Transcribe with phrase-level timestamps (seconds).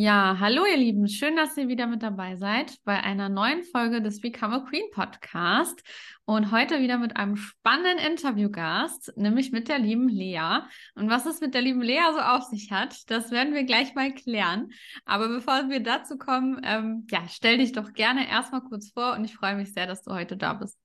[0.00, 4.00] Ja, hallo ihr Lieben, schön, dass ihr wieder mit dabei seid bei einer neuen Folge
[4.00, 5.82] des Become a Queen Podcast
[6.24, 10.60] und heute wieder mit einem spannenden Interviewgast, nämlich mit der lieben Lea.
[10.94, 13.96] Und was es mit der lieben Lea so auf sich hat, das werden wir gleich
[13.96, 14.70] mal klären.
[15.04, 19.24] Aber bevor wir dazu kommen, ähm, ja, stell dich doch gerne erstmal kurz vor und
[19.24, 20.78] ich freue mich sehr, dass du heute da bist.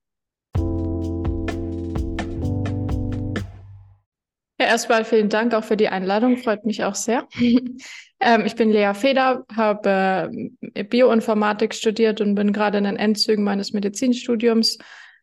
[4.64, 7.28] Ja, erstmal vielen Dank auch für die Einladung, freut mich auch sehr.
[8.20, 10.30] ähm, ich bin Lea Feder, habe
[10.72, 14.78] äh, Bioinformatik studiert und bin gerade in den Endzügen meines Medizinstudiums.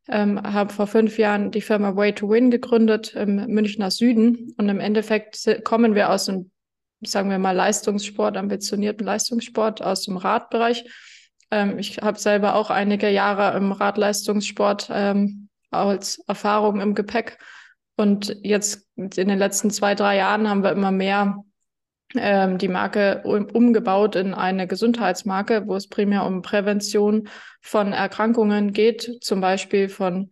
[0.08, 4.54] Ähm, habe vor fünf Jahren die Firma Way to Win gegründet im Münchner Süden.
[4.60, 6.52] Und im Endeffekt kommen wir aus dem,
[7.04, 10.86] sagen wir mal, Leistungssport, ambitionierten Leistungssport aus dem Radbereich.
[11.50, 17.40] Ähm, ich habe selber auch einige Jahre im Radleistungssport ähm, als Erfahrung im Gepäck
[17.98, 21.44] und jetzt in den letzten zwei, drei Jahren haben wir immer mehr
[22.16, 27.30] ähm, die Marke um, umgebaut in eine Gesundheitsmarke, wo es primär um Prävention
[27.62, 30.30] von Erkrankungen geht, zum Beispiel von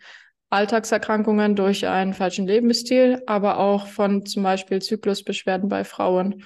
[0.50, 6.44] Alltagserkrankungen durch einen falschen Lebensstil, aber auch von zum Beispiel Zyklusbeschwerden bei Frauen.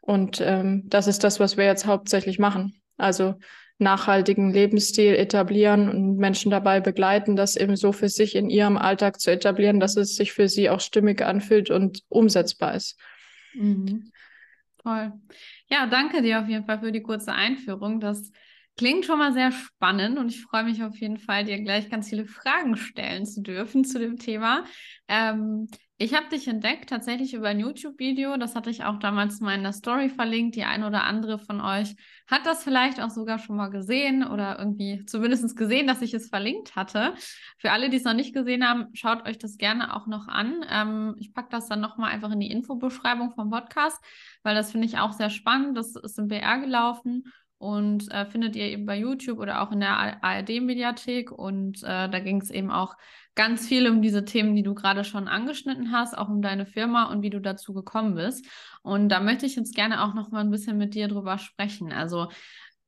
[0.00, 2.80] Und ähm, das ist das, was wir jetzt hauptsächlich machen.
[2.96, 3.34] Also
[3.80, 9.20] nachhaltigen Lebensstil etablieren und Menschen dabei begleiten, das eben so für sich in ihrem Alltag
[9.20, 12.98] zu etablieren, dass es sich für sie auch stimmig anfühlt und umsetzbar ist.
[13.54, 14.12] Mhm.
[14.82, 15.12] Toll.
[15.68, 18.00] Ja, danke dir auf jeden Fall für die kurze Einführung.
[18.00, 18.32] Das
[18.76, 22.08] klingt schon mal sehr spannend und ich freue mich auf jeden Fall, dir gleich ganz
[22.08, 24.64] viele Fragen stellen zu dürfen zu dem Thema.
[25.08, 25.68] Ähm,
[26.02, 28.38] ich habe dich entdeckt tatsächlich über ein YouTube-Video.
[28.38, 30.56] Das hatte ich auch damals mal in der Story verlinkt.
[30.56, 31.94] Die eine oder andere von euch
[32.26, 36.30] hat das vielleicht auch sogar schon mal gesehen oder irgendwie zumindest gesehen, dass ich es
[36.30, 37.12] verlinkt hatte.
[37.58, 40.64] Für alle, die es noch nicht gesehen haben, schaut euch das gerne auch noch an.
[40.70, 44.02] Ähm, ich packe das dann nochmal einfach in die Infobeschreibung vom Podcast,
[44.42, 45.76] weil das finde ich auch sehr spannend.
[45.76, 47.24] Das ist im BR gelaufen
[47.60, 51.30] und äh, findet ihr eben bei YouTube oder auch in der ARD-Mediathek.
[51.30, 52.96] Und äh, da ging es eben auch
[53.34, 57.04] ganz viel um diese Themen, die du gerade schon angeschnitten hast, auch um deine Firma
[57.04, 58.44] und wie du dazu gekommen bist.
[58.82, 61.92] Und da möchte ich jetzt gerne auch noch mal ein bisschen mit dir drüber sprechen.
[61.92, 62.28] Also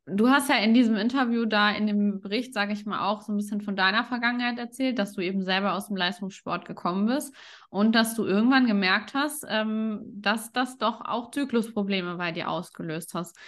[0.04, 3.32] Du hast ja in diesem Interview da in dem Bericht, sage ich mal, auch so
[3.32, 7.32] ein bisschen von deiner Vergangenheit erzählt, dass du eben selber aus dem Leistungssport gekommen bist
[7.70, 13.14] und dass du irgendwann gemerkt hast, ähm, dass das doch auch Zyklusprobleme bei dir ausgelöst
[13.14, 13.38] hast,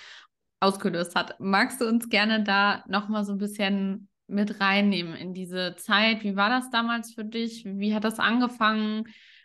[0.61, 1.41] ausgelöst hat.
[1.41, 6.23] Magst du uns gerne da noch mal so ein bisschen mit reinnehmen in diese Zeit.
[6.23, 7.65] Wie war das damals für dich?
[7.65, 9.05] Wie hat das angefangen?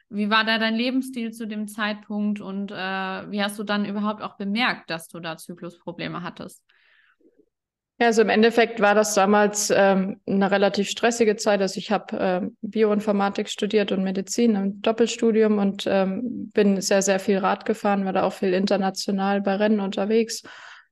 [0.10, 4.24] Wie war da dein Lebensstil zu dem Zeitpunkt und äh, wie hast du dann überhaupt
[4.24, 6.64] auch bemerkt, dass du da Zyklusprobleme hattest?
[8.02, 11.62] Ja, also im Endeffekt war das damals ähm, eine relativ stressige Zeit.
[11.62, 17.20] Also ich habe äh, Bioinformatik studiert und Medizin im Doppelstudium und ähm, bin sehr, sehr
[17.20, 20.44] viel Rad gefahren, war da auch viel international bei Rennen unterwegs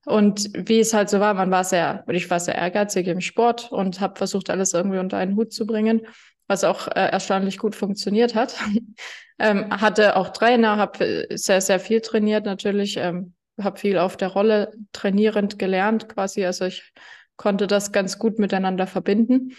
[0.07, 3.73] und wie es halt so war, man war sehr, ich war sehr ehrgeizig im Sport
[3.73, 6.07] und habe versucht, alles irgendwie unter einen Hut zu bringen,
[6.47, 8.55] was auch äh, erstaunlich gut funktioniert hat.
[9.39, 14.29] ähm, hatte auch Trainer, habe sehr, sehr viel trainiert natürlich, ähm, habe viel auf der
[14.29, 16.45] Rolle trainierend gelernt quasi.
[16.45, 16.93] Also ich
[17.35, 19.55] konnte das ganz gut miteinander verbinden.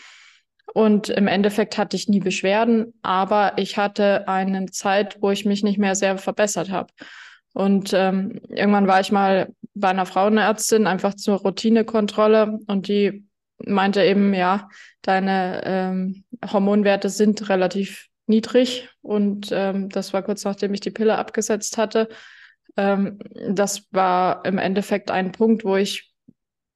[0.73, 5.63] Und im Endeffekt hatte ich nie Beschwerden, aber ich hatte eine Zeit, wo ich mich
[5.63, 6.91] nicht mehr sehr verbessert habe.
[7.59, 13.27] Und ähm, irgendwann war ich mal bei einer Frauenärztin einfach zur Routinekontrolle und die
[13.59, 14.69] meinte eben, ja,
[15.03, 21.19] deine ähm, Hormonwerte sind relativ niedrig und ähm, das war kurz nachdem ich die Pille
[21.19, 22.09] abgesetzt hatte.
[22.77, 23.19] Ähm,
[23.51, 26.15] das war im Endeffekt ein Punkt, wo ich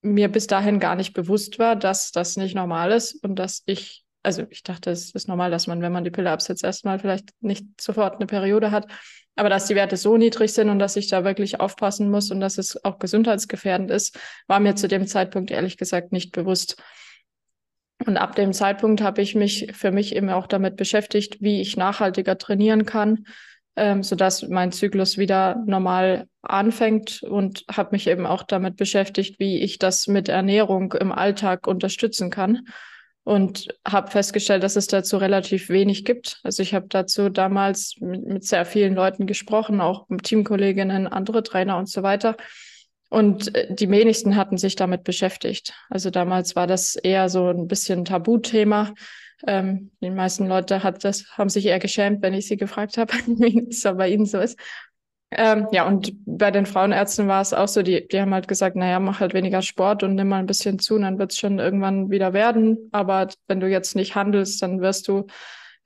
[0.00, 4.04] mir bis dahin gar nicht bewusst war, dass das nicht normal ist und dass ich,
[4.22, 7.30] also ich dachte, es ist normal, dass man, wenn man die Pille absetzt, erstmal vielleicht
[7.40, 8.86] nicht sofort eine Periode hat.
[9.34, 12.40] Aber dass die Werte so niedrig sind und dass ich da wirklich aufpassen muss und
[12.40, 16.82] dass es auch gesundheitsgefährdend ist, war mir zu dem Zeitpunkt ehrlich gesagt nicht bewusst.
[18.06, 21.76] Und ab dem Zeitpunkt habe ich mich für mich eben auch damit beschäftigt, wie ich
[21.76, 23.24] nachhaltiger trainieren kann,
[23.76, 29.60] ähm, sodass mein Zyklus wieder normal anfängt und habe mich eben auch damit beschäftigt, wie
[29.60, 32.66] ich das mit Ernährung im Alltag unterstützen kann
[33.24, 36.40] und habe festgestellt, dass es dazu relativ wenig gibt.
[36.42, 41.42] Also ich habe dazu damals mit, mit, sehr vielen Leuten gesprochen, auch mit Teamkolleginnen, andere
[41.42, 42.36] Trainer und so weiter.
[43.10, 45.72] Und äh, die wenigsten hatten sich damit beschäftigt.
[45.88, 48.92] Also damals war das eher so ein bisschen Tabuthema.
[49.46, 53.12] Ähm, die meisten Leute hat das, haben sich eher geschämt, wenn ich sie gefragt habe,
[53.26, 54.58] wie es bei ihnen so ist.
[55.34, 58.76] Ähm, ja, und bei den Frauenärzten war es auch so, die, die haben halt gesagt,
[58.76, 61.58] naja, mach halt weniger Sport und nimm mal ein bisschen zu, dann wird es schon
[61.58, 62.88] irgendwann wieder werden.
[62.92, 65.26] Aber wenn du jetzt nicht handelst, dann wirst du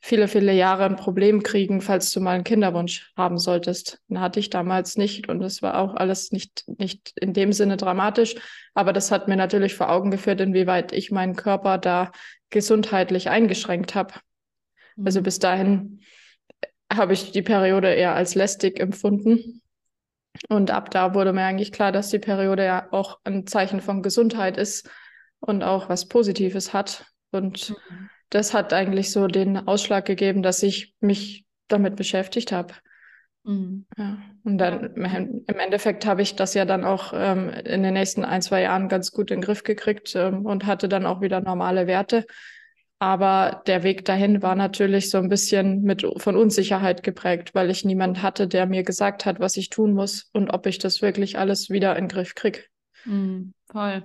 [0.00, 4.00] viele, viele Jahre ein Problem kriegen, falls du mal einen Kinderwunsch haben solltest.
[4.08, 7.76] Den hatte ich damals nicht und es war auch alles nicht, nicht in dem Sinne
[7.76, 8.34] dramatisch.
[8.75, 12.12] Aber das hat mir natürlich vor Augen geführt, inwieweit ich meinen Körper da
[12.50, 14.14] gesundheitlich eingeschränkt habe.
[14.96, 15.06] Mhm.
[15.06, 16.00] Also bis dahin
[16.92, 19.62] habe ich die Periode eher als lästig empfunden.
[20.48, 24.02] Und ab da wurde mir eigentlich klar, dass die Periode ja auch ein Zeichen von
[24.02, 24.88] Gesundheit ist
[25.40, 27.06] und auch was Positives hat.
[27.30, 28.10] Und mhm.
[28.30, 32.74] das hat eigentlich so den Ausschlag gegeben, dass ich mich damit beschäftigt habe.
[33.44, 33.86] Mhm.
[33.96, 34.18] Ja.
[34.44, 38.42] Und dann im Endeffekt habe ich das ja dann auch ähm, in den nächsten ein,
[38.42, 41.86] zwei Jahren ganz gut in den Griff gekriegt ähm, und hatte dann auch wieder normale
[41.86, 42.26] Werte.
[42.98, 47.84] Aber der Weg dahin war natürlich so ein bisschen mit von Unsicherheit geprägt, weil ich
[47.84, 51.38] niemand hatte, der mir gesagt hat, was ich tun muss und ob ich das wirklich
[51.38, 52.60] alles wieder in den Griff kriege.
[53.04, 54.02] Mm, voll.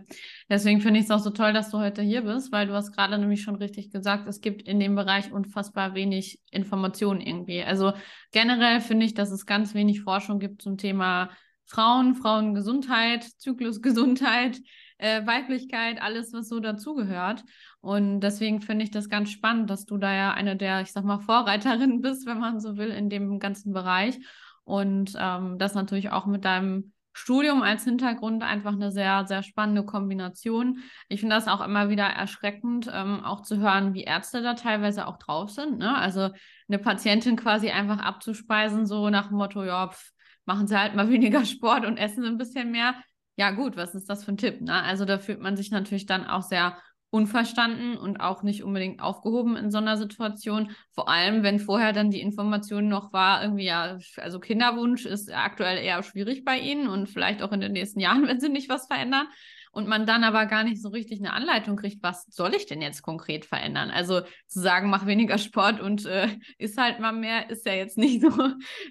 [0.50, 2.92] Deswegen finde ich es auch so toll, dass du heute hier bist, weil du hast
[2.92, 7.64] gerade nämlich schon richtig gesagt, es gibt in dem Bereich unfassbar wenig Informationen irgendwie.
[7.64, 7.94] Also
[8.32, 11.30] generell finde ich, dass es ganz wenig Forschung gibt zum Thema
[11.66, 14.60] Frauen, Frauengesundheit, Zyklusgesundheit,
[14.98, 17.44] äh, Weiblichkeit, alles, was so dazugehört.
[17.82, 21.04] Und deswegen finde ich das ganz spannend, dass du da ja eine der, ich sag
[21.04, 24.20] mal, Vorreiterinnen bist, wenn man so will, in dem ganzen Bereich.
[24.64, 29.84] Und ähm, das natürlich auch mit deinem Studium als Hintergrund einfach eine sehr, sehr spannende
[29.84, 30.80] Kombination.
[31.10, 35.08] Ich finde das auch immer wieder erschreckend, ähm, auch zu hören, wie Ärzte da teilweise
[35.08, 35.78] auch drauf sind.
[35.78, 35.94] Ne?
[35.94, 36.30] Also
[36.70, 40.12] eine Patientin quasi einfach abzuspeisen, so nach dem Motto, ja, pf,
[40.46, 42.96] machen sie halt mal weniger Sport und essen ein bisschen mehr.
[43.36, 44.62] Ja, gut, was ist das für ein Tipp?
[44.62, 44.82] Ne?
[44.82, 46.78] Also da fühlt man sich natürlich dann auch sehr
[47.12, 50.72] unverstanden und auch nicht unbedingt aufgehoben in so einer Situation.
[50.92, 55.78] Vor allem, wenn vorher dann die Information noch war, irgendwie ja, also Kinderwunsch ist aktuell
[55.78, 58.88] eher schwierig bei Ihnen und vielleicht auch in den nächsten Jahren, wenn Sie nicht was
[58.88, 59.28] verändern
[59.72, 62.82] und man dann aber gar nicht so richtig eine Anleitung kriegt, was soll ich denn
[62.82, 63.90] jetzt konkret verändern?
[63.90, 66.28] Also zu sagen, mach weniger Sport und äh,
[66.58, 68.32] ist halt mal mehr, ist ja jetzt nicht so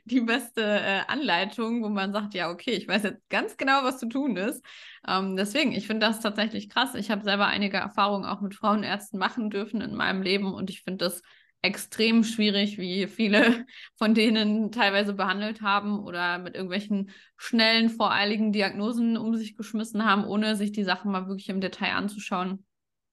[0.05, 3.99] die beste äh, Anleitung, wo man sagt, ja, okay, ich weiß jetzt ganz genau, was
[3.99, 4.65] zu tun ist.
[5.07, 6.95] Ähm, deswegen, ich finde das tatsächlich krass.
[6.95, 10.83] Ich habe selber einige Erfahrungen auch mit Frauenärzten machen dürfen in meinem Leben und ich
[10.83, 11.23] finde das
[11.63, 13.67] extrem schwierig, wie viele
[13.97, 20.25] von denen teilweise behandelt haben oder mit irgendwelchen schnellen, voreiligen Diagnosen um sich geschmissen haben,
[20.25, 22.65] ohne sich die Sachen mal wirklich im Detail anzuschauen.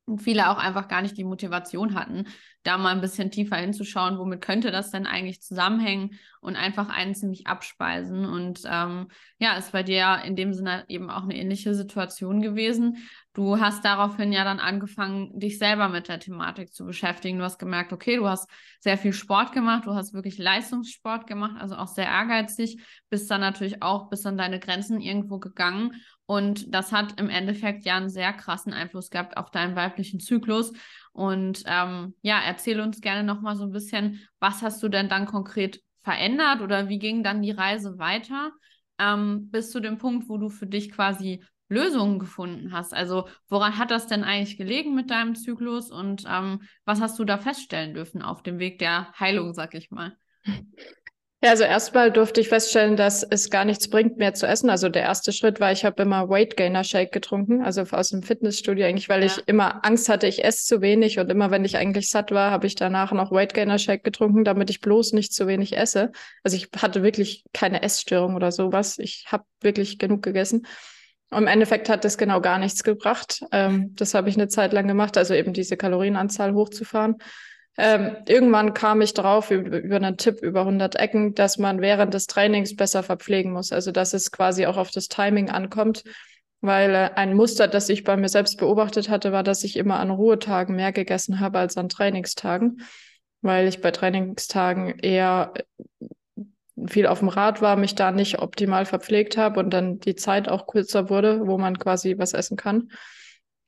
[0.06, 2.28] Und viele auch einfach gar nicht die Motivation hatten,
[2.64, 7.14] da mal ein bisschen tiefer hinzuschauen, womit könnte das denn eigentlich zusammenhängen und einfach einen
[7.14, 8.26] ziemlich abspeisen.
[8.26, 13.06] Und ähm, ja, ist bei dir in dem Sinne eben auch eine ähnliche Situation gewesen.
[13.38, 17.38] Du hast daraufhin ja dann angefangen, dich selber mit der Thematik zu beschäftigen.
[17.38, 18.50] Du hast gemerkt, okay, du hast
[18.80, 22.82] sehr viel Sport gemacht, du hast wirklich Leistungssport gemacht, also auch sehr ehrgeizig,
[23.12, 26.02] bist dann natürlich auch bis an deine Grenzen irgendwo gegangen.
[26.26, 30.74] Und das hat im Endeffekt ja einen sehr krassen Einfluss gehabt auf deinen weiblichen Zyklus.
[31.14, 35.28] Und ähm, ja, erzähl uns gerne nochmal so ein bisschen, was hast du denn dann
[35.28, 38.52] konkret verändert oder wie ging dann die Reise weiter
[38.98, 42.94] ähm, bis zu dem Punkt, wo du für dich quasi Lösungen gefunden hast.
[42.94, 47.26] Also woran hat das denn eigentlich gelegen mit deinem Zyklus und ähm, was hast du
[47.26, 50.18] da feststellen dürfen auf dem Weg der Heilung, sag ich mal?
[51.44, 54.72] Ja, also erstmal durfte ich feststellen, dass es gar nichts bringt, mehr zu essen.
[54.72, 58.24] Also der erste Schritt war, ich habe immer Weight Gainer Shake getrunken, also aus dem
[58.24, 59.28] Fitnessstudio eigentlich, weil ja.
[59.28, 62.50] ich immer Angst hatte, ich esse zu wenig und immer wenn ich eigentlich satt war,
[62.50, 66.12] habe ich danach noch Weight Gainer Shake getrunken, damit ich bloß nicht zu wenig esse.
[66.44, 68.98] Also ich hatte wirklich keine Essstörung oder sowas.
[68.98, 70.66] Ich habe wirklich genug gegessen.
[71.32, 73.42] Im Endeffekt hat das genau gar nichts gebracht.
[73.52, 77.18] Ähm, das habe ich eine Zeit lang gemacht, also eben diese Kalorienanzahl hochzufahren.
[77.78, 82.26] Ähm, irgendwann kam ich drauf über, einen Tipp über 100 Ecken, dass man während des
[82.26, 83.72] Trainings besser verpflegen muss.
[83.72, 86.04] Also dass es quasi auch auf das Timing ankommt.
[86.62, 90.00] Weil äh, ein Muster, das ich bei mir selbst beobachtet hatte, war, dass ich immer
[90.00, 92.82] an Ruhetagen mehr gegessen habe als an Trainingstagen.
[93.42, 95.54] Weil ich bei Trainingstagen eher
[96.86, 100.48] viel auf dem Rad war, mich da nicht optimal verpflegt habe und dann die Zeit
[100.48, 102.90] auch kürzer wurde, wo man quasi was essen kann.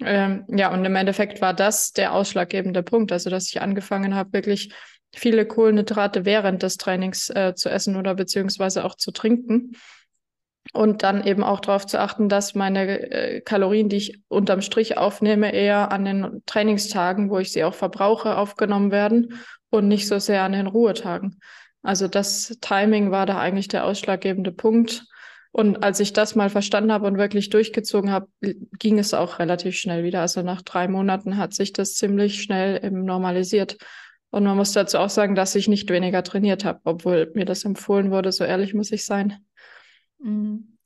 [0.02, 4.34] Ähm, ja, und im Endeffekt war das der ausschlaggebende Punkt, also dass ich angefangen habe,
[4.34, 4.74] wirklich
[5.14, 9.74] viele Kohlenhydrate während des Trainings äh, zu essen oder beziehungsweise auch zu trinken.
[10.72, 14.98] Und dann eben auch darauf zu achten, dass meine äh, Kalorien, die ich unterm Strich
[14.98, 19.40] aufnehme, eher an den Trainingstagen, wo ich sie auch verbrauche, aufgenommen werden
[19.72, 21.40] und nicht so sehr an den Ruhetagen.
[21.82, 25.06] Also das Timing war da eigentlich der ausschlaggebende Punkt.
[25.52, 29.76] Und als ich das mal verstanden habe und wirklich durchgezogen habe, ging es auch relativ
[29.76, 30.22] schnell wieder.
[30.22, 33.78] Also nach drei Monaten hat sich das ziemlich schnell eben normalisiert.
[34.30, 37.66] Und man muss dazu auch sagen, dass ich nicht weniger trainiert habe, obwohl mir das
[37.66, 39.38] empfohlen wurde, so ehrlich muss ich sein.
[40.20, 40.78] Mhm.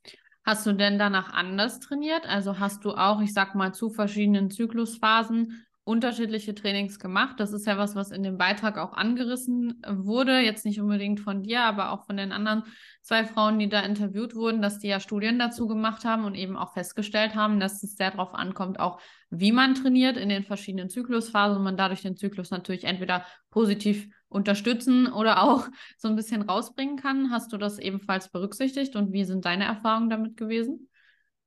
[0.46, 2.26] Hast du denn danach anders trainiert?
[2.28, 7.40] Also hast du auch, ich sag mal, zu verschiedenen Zyklusphasen unterschiedliche Trainings gemacht.
[7.40, 10.40] Das ist ja was, was in dem Beitrag auch angerissen wurde.
[10.40, 12.64] Jetzt nicht unbedingt von dir, aber auch von den anderen
[13.02, 16.56] zwei Frauen, die da interviewt wurden, dass die ja Studien dazu gemacht haben und eben
[16.56, 20.90] auch festgestellt haben, dass es sehr darauf ankommt, auch wie man trainiert in den verschiedenen
[20.90, 26.44] Zyklusphasen und man dadurch den Zyklus natürlich entweder positiv unterstützen oder auch so ein bisschen
[26.44, 27.30] rausbringen kann.
[27.30, 30.88] Hast du das ebenfalls berücksichtigt und wie sind deine Erfahrungen damit gewesen?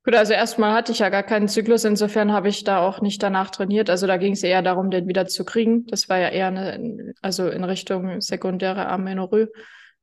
[0.07, 3.21] Gut, also erstmal hatte ich ja gar keinen Zyklus, insofern habe ich da auch nicht
[3.25, 3.91] danach trainiert.
[3.91, 5.85] Also da ging es eher darum, den wieder zu kriegen.
[5.87, 9.49] Das war ja eher eine, also in Richtung sekundäre Amenorrhoe.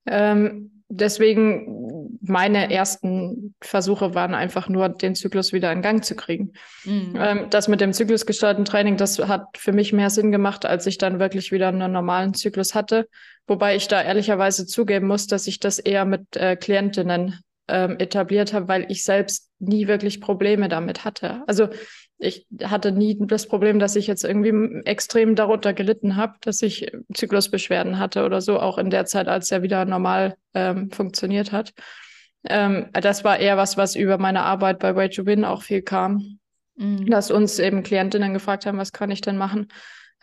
[0.06, 6.52] Ähm, deswegen meine ersten Versuche waren einfach nur, den Zyklus wieder in Gang zu kriegen.
[6.84, 7.18] Mhm.
[7.18, 10.98] Ähm, das mit dem zyklusgesteuerten Training, das hat für mich mehr Sinn gemacht, als ich
[10.98, 13.08] dann wirklich wieder einen normalen Zyklus hatte.
[13.48, 18.54] Wobei ich da ehrlicherweise zugeben muss, dass ich das eher mit äh, Klientinnen ähm, etabliert
[18.54, 21.44] habe, weil ich selbst nie wirklich Probleme damit hatte.
[21.48, 21.70] Also
[22.18, 26.92] ich hatte nie das Problem, dass ich jetzt irgendwie extrem darunter gelitten habe, dass ich
[27.14, 31.74] Zyklusbeschwerden hatte oder so, auch in der Zeit, als er wieder normal ähm, funktioniert hat.
[32.46, 35.82] Ähm, das war eher was, was über meine Arbeit bei Way to Win auch viel
[35.82, 36.40] kam,
[36.76, 37.10] mhm.
[37.10, 39.68] dass uns eben Klientinnen gefragt haben, was kann ich denn machen?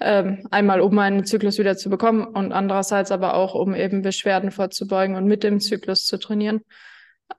[0.00, 4.50] Ähm, einmal, um meinen Zyklus wieder zu bekommen und andererseits aber auch, um eben Beschwerden
[4.50, 6.62] vorzubeugen und mit dem Zyklus zu trainieren.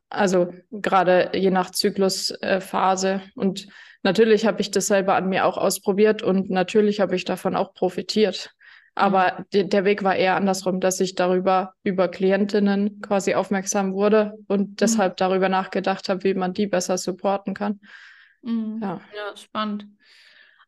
[0.10, 3.22] Also gerade je nach Zyklusphase.
[3.26, 3.68] Äh, und
[4.04, 7.74] natürlich habe ich das selber an mir auch ausprobiert und natürlich habe ich davon auch
[7.74, 8.54] profitiert.
[8.94, 9.70] Aber mhm.
[9.70, 14.76] der Weg war eher andersrum, dass ich darüber über Klientinnen quasi aufmerksam wurde und mhm.
[14.76, 17.80] deshalb darüber nachgedacht habe, wie man die besser supporten kann.
[18.42, 18.80] Mhm.
[18.82, 19.02] Ja.
[19.16, 19.88] ja, spannend.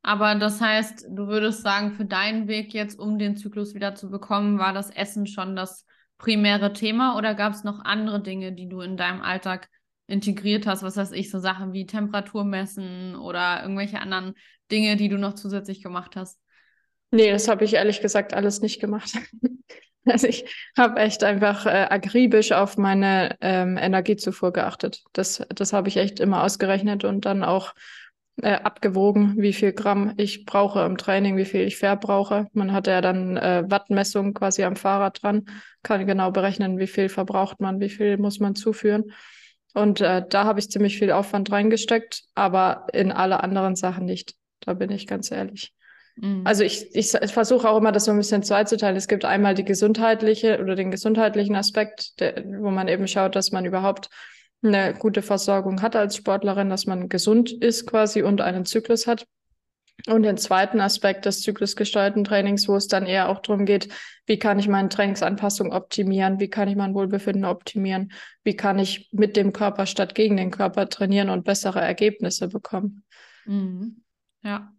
[0.03, 4.09] Aber das heißt, du würdest sagen, für deinen Weg jetzt, um den Zyklus wieder zu
[4.09, 5.85] bekommen, war das Essen schon das
[6.23, 9.67] primäre Thema oder gab es noch andere Dinge, die du in deinem Alltag
[10.07, 10.81] integriert hast?
[10.81, 14.33] Was weiß ich, so Sachen wie Temperatur messen oder irgendwelche anderen
[14.71, 16.39] Dinge, die du noch zusätzlich gemacht hast?
[17.11, 19.11] Nee, das habe ich ehrlich gesagt alles nicht gemacht.
[20.05, 20.45] also ich
[20.77, 25.03] habe echt einfach äh, akribisch auf meine ähm, Energiezufuhr geachtet.
[25.11, 27.73] Das, das habe ich echt immer ausgerechnet und dann auch
[28.41, 32.47] äh, abgewogen, wie viel Gramm ich brauche im Training, wie viel ich verbrauche.
[32.53, 35.45] Man hat ja dann äh, Wattmessung quasi am Fahrrad dran,
[35.83, 39.11] kann genau berechnen, wie viel verbraucht man, wie viel muss man zuführen.
[39.73, 44.35] Und äh, da habe ich ziemlich viel Aufwand reingesteckt, aber in alle anderen Sachen nicht.
[44.59, 45.73] Da bin ich ganz ehrlich.
[46.15, 46.41] Mhm.
[46.45, 48.95] Also ich, ich, ich versuche auch immer, das so ein bisschen zweizuteilen.
[48.95, 53.51] Es gibt einmal die gesundheitliche oder den gesundheitlichen Aspekt, der, wo man eben schaut, dass
[53.51, 54.09] man überhaupt
[54.63, 59.27] eine gute Versorgung hat als Sportlerin, dass man gesund ist quasi und einen Zyklus hat.
[60.07, 63.89] Und den zweiten Aspekt des zyklusgesteuerten Trainings, wo es dann eher auch darum geht,
[64.25, 68.11] wie kann ich meine Trainingsanpassung optimieren, wie kann ich mein Wohlbefinden optimieren,
[68.43, 73.05] wie kann ich mit dem Körper statt gegen den Körper trainieren und bessere Ergebnisse bekommen.
[73.45, 74.03] Mhm.
[74.41, 74.73] Ja.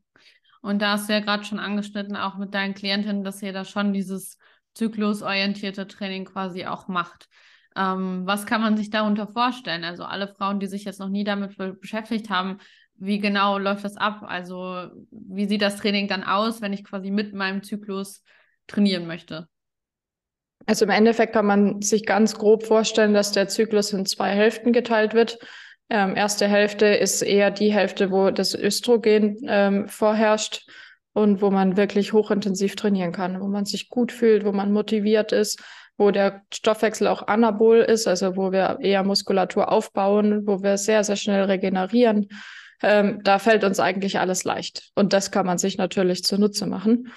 [0.60, 3.64] Und da hast du ja gerade schon angeschnitten, auch mit deinen Klientinnen, dass ihr da
[3.64, 4.38] schon dieses
[4.74, 7.28] zyklusorientierte Training quasi auch macht.
[7.76, 9.84] Ähm, was kann man sich darunter vorstellen?
[9.84, 12.58] Also alle Frauen, die sich jetzt noch nie damit beschäftigt haben,
[12.96, 14.22] wie genau läuft das ab?
[14.22, 18.22] Also wie sieht das Training dann aus, wenn ich quasi mit meinem Zyklus
[18.66, 19.48] trainieren möchte?
[20.66, 24.72] Also im Endeffekt kann man sich ganz grob vorstellen, dass der Zyklus in zwei Hälften
[24.72, 25.38] geteilt wird.
[25.90, 30.66] Ähm, erste Hälfte ist eher die Hälfte, wo das Östrogen ähm, vorherrscht
[31.12, 35.32] und wo man wirklich hochintensiv trainieren kann, wo man sich gut fühlt, wo man motiviert
[35.32, 35.62] ist,
[35.96, 41.04] wo der Stoffwechsel auch anabol ist, also wo wir eher Muskulatur aufbauen, wo wir sehr,
[41.04, 42.28] sehr schnell regenerieren.
[42.82, 44.90] Ähm, da fällt uns eigentlich alles leicht.
[44.94, 47.12] Und das kann man sich natürlich zunutze machen.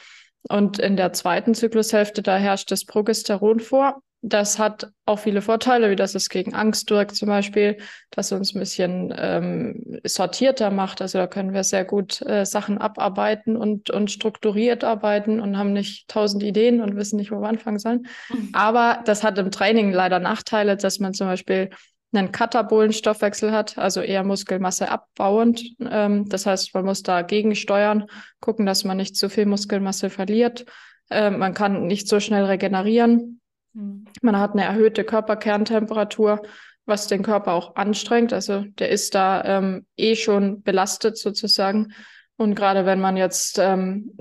[0.49, 4.01] Und in der zweiten Zyklushälfte, da herrscht das Progesteron vor.
[4.21, 7.77] Das hat auch viele Vorteile, wie dass es gegen Angst wirkt zum Beispiel,
[8.09, 11.01] dass es uns ein bisschen ähm, sortierter macht.
[11.01, 15.71] Also da können wir sehr gut äh, Sachen abarbeiten und, und strukturiert arbeiten und haben
[15.71, 18.07] nicht tausend Ideen und wissen nicht, wo wir anfangen sollen.
[18.29, 18.49] Mhm.
[18.53, 21.69] Aber das hat im Training leider Nachteile, dass man zum Beispiel
[22.13, 25.63] einen katabolen Stoffwechsel hat, also eher Muskelmasse abbauend.
[25.89, 28.05] Ähm, das heißt, man muss dagegen steuern,
[28.39, 30.65] gucken, dass man nicht zu viel Muskelmasse verliert.
[31.09, 33.41] Ähm, man kann nicht so schnell regenerieren.
[33.77, 34.05] Mhm.
[34.21, 36.41] Man hat eine erhöhte Körperkerntemperatur,
[36.85, 38.33] was den Körper auch anstrengt.
[38.33, 41.93] Also der ist da ähm, eh schon belastet sozusagen.
[42.37, 44.11] Und gerade wenn man jetzt ähm,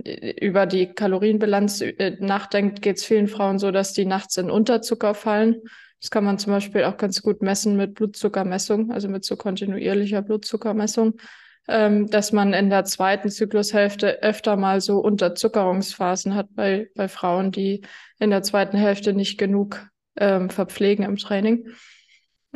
[0.40, 5.14] über die Kalorienbilanz äh, nachdenkt, geht es vielen Frauen so, dass die nachts in Unterzucker
[5.14, 5.60] fallen.
[6.00, 10.22] Das kann man zum Beispiel auch ganz gut messen mit Blutzuckermessung, also mit so kontinuierlicher
[10.22, 11.18] Blutzuckermessung,
[11.68, 17.52] ähm, dass man in der zweiten Zyklushälfte öfter mal so Unterzuckerungsphasen hat bei, bei Frauen,
[17.52, 17.82] die
[18.18, 21.68] in der zweiten Hälfte nicht genug ähm, verpflegen im Training.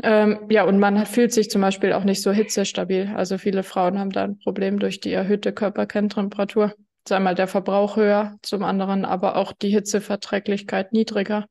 [0.03, 3.13] Ähm, ja, und man fühlt sich zum Beispiel auch nicht so hitzestabil.
[3.15, 6.75] Also viele Frauen haben da ein Problem durch die erhöhte Körperkerntemperatur.
[7.11, 11.47] einmal der Verbrauch höher, zum anderen aber auch die Hitzeverträglichkeit niedriger.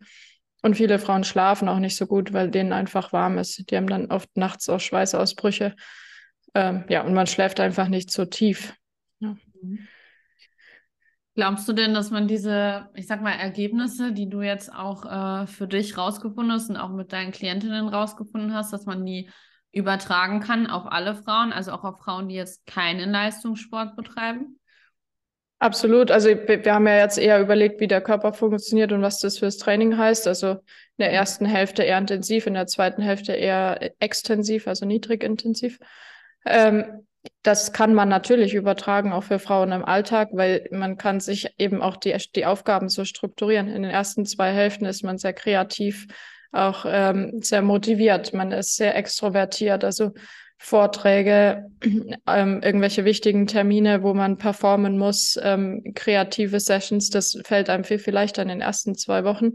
[0.61, 3.69] Und viele Frauen schlafen auch nicht so gut, weil denen einfach warm ist.
[3.69, 5.75] Die haben dann oft nachts auch Schweißausbrüche.
[6.53, 8.73] Ähm, ja, und man schläft einfach nicht so tief.
[9.19, 9.35] Ja.
[9.61, 9.87] Mhm.
[11.35, 15.47] Glaubst du denn, dass man diese, ich sag mal, Ergebnisse, die du jetzt auch äh,
[15.47, 19.29] für dich rausgefunden hast und auch mit deinen Klientinnen rausgefunden hast, dass man die
[19.71, 24.59] übertragen kann auf alle Frauen, also auch auf Frauen, die jetzt keinen Leistungssport betreiben?
[25.59, 26.09] Absolut.
[26.09, 29.57] Also wir haben ja jetzt eher überlegt, wie der Körper funktioniert und was das fürs
[29.57, 30.27] Training heißt.
[30.27, 30.59] Also in
[30.99, 35.79] der ersten Hälfte eher intensiv, in der zweiten Hälfte eher extensiv, also niedrigintensiv.
[36.45, 37.05] Ähm,
[37.43, 41.81] das kann man natürlich übertragen, auch für Frauen im Alltag, weil man kann sich eben
[41.81, 43.67] auch die, die Aufgaben so strukturieren.
[43.67, 46.07] In den ersten zwei Hälften ist man sehr kreativ,
[46.51, 48.33] auch ähm, sehr motiviert.
[48.33, 49.83] Man ist sehr extrovertiert.
[49.83, 50.11] Also
[50.57, 51.69] Vorträge,
[52.27, 57.99] ähm, irgendwelche wichtigen Termine, wo man performen muss, ähm, kreative Sessions, das fällt einem viel,
[57.99, 59.53] viel leichter in den ersten zwei Wochen.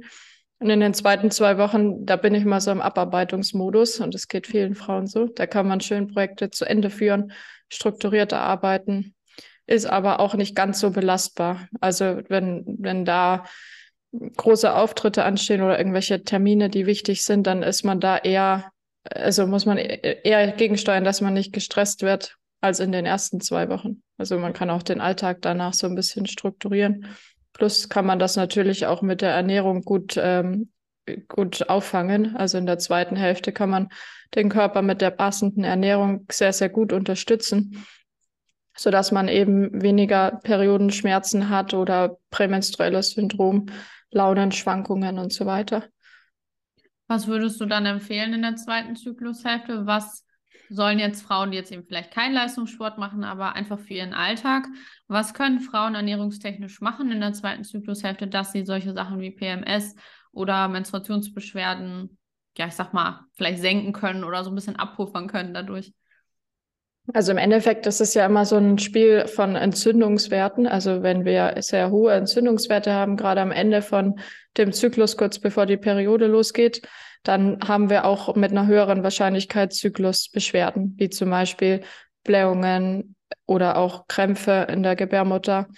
[0.59, 4.29] Und in den zweiten zwei Wochen, da bin ich mal so im Abarbeitungsmodus und es
[4.29, 5.27] geht vielen Frauen so.
[5.27, 7.33] Da kann man schön Projekte zu Ende führen,
[7.69, 9.15] strukturierter arbeiten,
[9.67, 11.69] ist aber auch nicht ganz so belastbar.
[11.81, 13.45] Also wenn, wenn da
[14.13, 18.71] große Auftritte anstehen oder irgendwelche Termine, die wichtig sind, dann ist man da eher
[19.11, 23.69] also muss man eher gegensteuern, dass man nicht gestresst wird als in den ersten zwei
[23.69, 24.03] Wochen.
[24.17, 27.07] Also man kann auch den Alltag danach so ein bisschen strukturieren.
[27.55, 30.71] Plus kann man das natürlich auch mit der Ernährung gut, ähm,
[31.29, 32.37] gut auffangen.
[32.37, 33.89] Also in der zweiten Hälfte kann man
[34.35, 37.87] den Körper mit der passenden Ernährung sehr, sehr gut unterstützen,
[38.77, 43.67] sodass man eben weniger Periodenschmerzen hat oder prämenstruelles Syndrom,
[44.11, 45.85] Launenschwankungen und so weiter.
[47.07, 49.87] Was würdest du dann empfehlen in der zweiten Zyklushälfte?
[49.87, 50.25] Was
[50.71, 54.67] sollen jetzt Frauen, die jetzt eben vielleicht keinen Leistungssport machen, aber einfach für ihren Alltag,
[55.07, 59.95] was können Frauen ernährungstechnisch machen in der zweiten Zyklushälfte, dass sie solche Sachen wie PMS
[60.33, 62.19] oder Menstruationsbeschwerden,
[62.57, 65.93] ja, ich sag mal, vielleicht senken können oder so ein bisschen abpuffern können dadurch?
[67.13, 70.67] Also im Endeffekt ist es ja immer so ein Spiel von Entzündungswerten.
[70.67, 74.19] Also wenn wir sehr hohe Entzündungswerte haben, gerade am Ende von
[74.57, 76.81] dem Zyklus, kurz bevor die Periode losgeht,
[77.23, 81.83] dann haben wir auch mit einer höheren Wahrscheinlichkeit Zyklusbeschwerden, wie zum Beispiel
[82.23, 83.14] Blähungen
[83.47, 85.69] oder auch Krämpfe in der Gebärmutter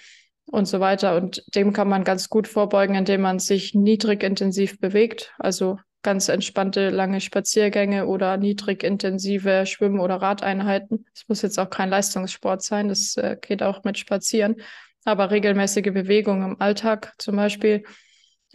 [0.45, 1.15] und so weiter.
[1.15, 6.29] Und dem kann man ganz gut vorbeugen, indem man sich niedrig intensiv bewegt, also ganz
[6.29, 11.05] entspannte lange Spaziergänge oder niedrig intensive Schwimm- oder Radeinheiten.
[11.13, 14.55] Es muss jetzt auch kein Leistungssport sein, das äh, geht auch mit Spazieren,
[15.03, 17.83] aber regelmäßige Bewegung im Alltag zum Beispiel.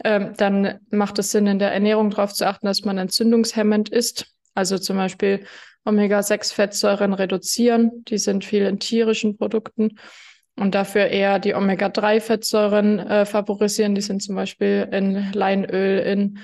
[0.03, 4.33] Ähm, dann macht es Sinn, in der Ernährung darauf zu achten, dass man entzündungshemmend ist.
[4.55, 5.45] Also zum Beispiel
[5.85, 8.03] Omega-6-Fettsäuren reduzieren.
[8.07, 9.99] Die sind viel in tierischen Produkten
[10.55, 13.95] und dafür eher die Omega-3-Fettsäuren äh, favorisieren.
[13.95, 16.39] Die sind zum Beispiel in Leinöl, in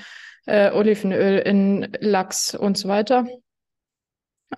[0.45, 3.28] äh, Olivenöl in Lachs und so weiter.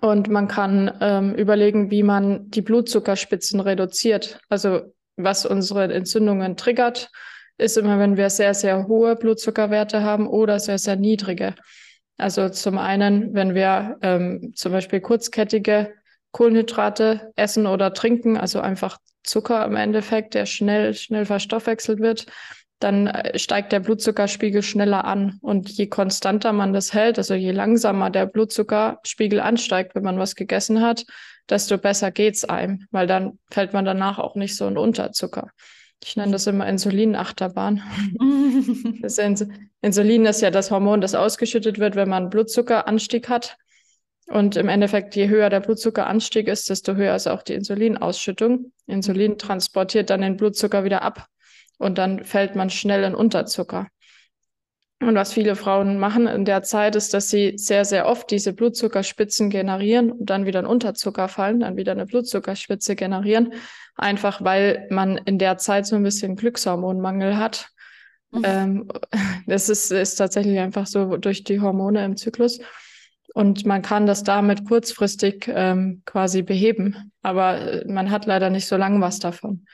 [0.00, 4.40] Und man kann ähm, überlegen, wie man die Blutzuckerspitzen reduziert.
[4.48, 7.10] Also was unsere Entzündungen triggert,
[7.58, 11.54] ist immer, wenn wir sehr, sehr hohe Blutzuckerwerte haben oder sehr, sehr niedrige.
[12.18, 15.92] Also zum einen, wenn wir ähm, zum Beispiel kurzkettige
[16.30, 22.26] Kohlenhydrate essen oder trinken, also einfach Zucker im Endeffekt, der schnell, schnell verstoffwechselt wird,
[22.80, 25.38] dann äh, steigt der Blutzuckerspiegel schneller an.
[25.40, 30.34] Und je konstanter man das hält, also je langsamer der Blutzuckerspiegel ansteigt, wenn man was
[30.34, 31.04] gegessen hat,
[31.48, 35.50] desto besser geht's einem, weil dann fällt man danach auch nicht so in Unterzucker.
[36.04, 37.82] Ich nenne das immer Insulinachterbahn.
[39.02, 43.56] das Insulin ist ja das Hormon, das ausgeschüttet wird, wenn man Blutzuckeranstieg hat.
[44.26, 48.72] Und im Endeffekt, je höher der Blutzuckeranstieg ist, desto höher ist auch die Insulinausschüttung.
[48.86, 51.26] Insulin transportiert dann den Blutzucker wieder ab
[51.78, 53.88] und dann fällt man schnell in Unterzucker.
[55.02, 58.52] Und was viele Frauen machen in der Zeit ist, dass sie sehr, sehr oft diese
[58.52, 63.52] Blutzuckerspitzen generieren und dann wieder in Unterzucker fallen, dann wieder eine Blutzuckerspitze generieren,
[63.96, 67.68] einfach weil man in der Zeit so ein bisschen Glückshormonmangel hat.
[68.30, 68.42] Mhm.
[68.44, 68.88] Ähm,
[69.46, 72.60] das ist, ist tatsächlich einfach so durch die Hormone im Zyklus.
[73.34, 78.66] Und man kann das damit kurzfristig ähm, quasi beheben, aber äh, man hat leider nicht
[78.66, 79.64] so lange was davon.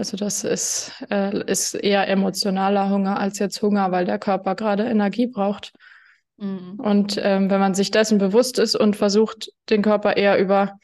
[0.00, 4.84] Also das ist, äh, ist eher emotionaler Hunger als jetzt Hunger, weil der Körper gerade
[4.84, 5.74] Energie braucht.
[6.38, 6.80] Mhm.
[6.80, 10.78] Und ähm, wenn man sich dessen bewusst ist und versucht, den Körper eher über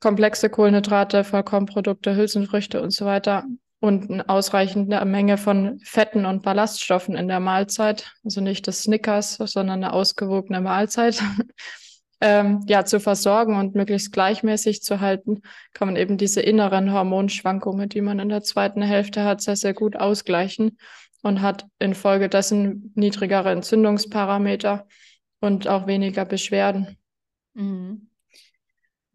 [0.00, 3.44] komplexe Kohlenhydrate, Vollkornprodukte, Hülsenfrüchte und so weiter
[3.80, 9.34] und eine ausreichende Menge von Fetten und Ballaststoffen in der Mahlzeit, also nicht das Snickers,
[9.34, 11.22] sondern eine ausgewogene Mahlzeit,
[12.24, 15.42] ähm, ja, zu versorgen und möglichst gleichmäßig zu halten,
[15.74, 19.74] kann man eben diese inneren Hormonschwankungen, die man in der zweiten Hälfte hat, sehr, sehr
[19.74, 20.78] gut ausgleichen
[21.22, 24.86] und hat infolgedessen niedrigere Entzündungsparameter
[25.40, 26.96] und auch weniger Beschwerden.
[27.52, 28.08] Mhm.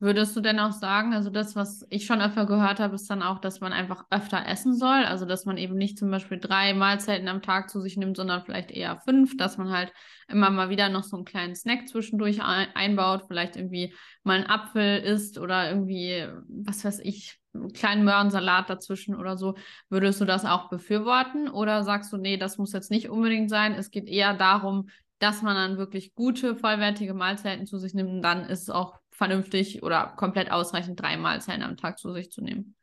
[0.01, 3.21] Würdest du denn auch sagen, also das, was ich schon öfter gehört habe, ist dann
[3.21, 5.03] auch, dass man einfach öfter essen soll.
[5.03, 8.43] Also dass man eben nicht zum Beispiel drei Mahlzeiten am Tag zu sich nimmt, sondern
[8.45, 9.91] vielleicht eher fünf, dass man halt
[10.29, 14.99] immer mal wieder noch so einen kleinen Snack zwischendurch einbaut, vielleicht irgendwie mal einen Apfel
[14.99, 19.55] isst oder irgendwie, was weiß ich, einen kleinen Möhrensalat dazwischen oder so.
[19.89, 21.49] Würdest du das auch befürworten?
[21.49, 23.73] Oder sagst du, nee, das muss jetzt nicht unbedingt sein?
[23.73, 24.87] Es geht eher darum,
[25.19, 28.23] dass man dann wirklich gute, vollwertige Mahlzeiten zu sich nimmt.
[28.23, 32.41] Dann ist es auch vernünftig oder komplett ausreichend drei Mahlzeiten am Tag zu sich zu
[32.41, 32.75] nehmen?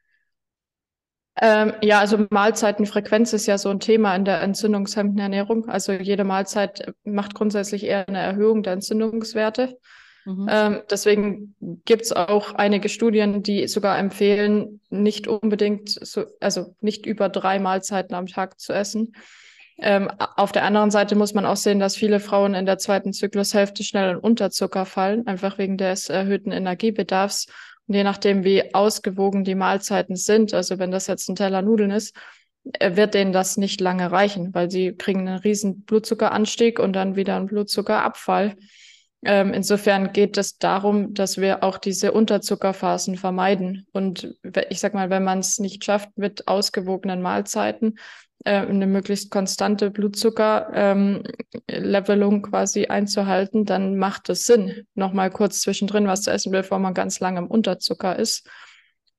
[1.41, 5.69] Ähm, ja, also Mahlzeitenfrequenz ist ja so ein Thema in der entzündungshemmenden Ernährung.
[5.69, 9.79] Also jede Mahlzeit macht grundsätzlich eher eine Erhöhung der Entzündungswerte.
[10.27, 10.47] Mhm.
[10.51, 11.55] Ähm, deswegen
[11.87, 17.59] gibt es auch einige Studien, die sogar empfehlen, nicht unbedingt so, also nicht über drei
[17.59, 19.13] Mahlzeiten am Tag zu essen.
[19.79, 23.13] Ähm, auf der anderen Seite muss man auch sehen, dass viele Frauen in der zweiten
[23.13, 27.47] Zyklushälfte schnell in Unterzucker fallen, einfach wegen des erhöhten Energiebedarfs.
[27.87, 31.91] Und je nachdem, wie ausgewogen die Mahlzeiten sind, also wenn das jetzt ein Teller Nudeln
[31.91, 32.17] ist,
[32.73, 37.17] äh, wird denen das nicht lange reichen, weil sie kriegen einen riesen Blutzuckeranstieg und dann
[37.17, 38.57] wieder einen Blutzuckerabfall.
[39.25, 43.87] Ähm, insofern geht es darum, dass wir auch diese Unterzuckerphasen vermeiden.
[43.93, 44.37] Und
[44.69, 47.99] ich sag mal, wenn man es nicht schafft mit ausgewogenen Mahlzeiten,
[48.45, 56.07] äh, eine möglichst konstante Blutzuckerlevelung ähm, quasi einzuhalten, dann macht es Sinn, nochmal kurz zwischendrin
[56.07, 58.49] was zu essen, bevor man ganz lange im Unterzucker ist.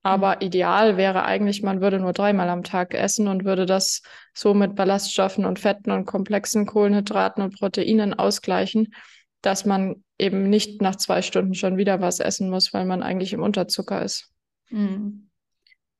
[0.02, 0.42] Aber mhm.
[0.42, 4.02] ideal wäre eigentlich, man würde nur dreimal am Tag essen und würde das
[4.32, 8.94] so mit Ballaststoffen und Fetten und komplexen Kohlenhydraten und Proteinen ausgleichen,
[9.42, 13.32] dass man eben nicht nach zwei Stunden schon wieder was essen muss, weil man eigentlich
[13.32, 14.30] im Unterzucker ist.
[14.70, 15.27] Mhm.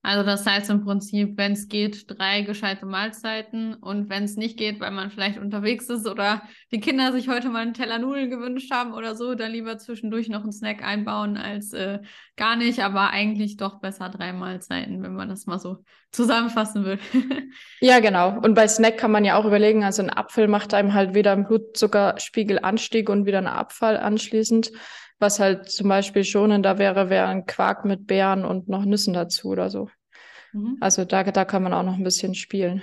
[0.03, 4.57] Also das heißt im Prinzip, wenn es geht, drei gescheite Mahlzeiten und wenn es nicht
[4.57, 8.31] geht, weil man vielleicht unterwegs ist oder die Kinder sich heute mal einen Teller Nudeln
[8.31, 11.99] gewünscht haben oder so, dann lieber zwischendurch noch einen Snack einbauen als äh,
[12.37, 16.99] gar nicht, aber eigentlich doch besser drei Mahlzeiten, wenn man das mal so zusammenfassen will.
[17.81, 18.39] ja, genau.
[18.39, 21.33] Und bei Snack kann man ja auch überlegen, also ein Apfel macht einem halt wieder
[21.33, 24.71] einen Blutzuckerspiegelanstieg und wieder einen Abfall anschließend.
[25.19, 29.49] Was halt zum Beispiel schonender wäre, wäre ein Quark mit Beeren und noch Nüssen dazu
[29.49, 29.89] oder so.
[30.53, 30.77] Mhm.
[30.81, 32.83] Also da, da kann man auch noch ein bisschen spielen.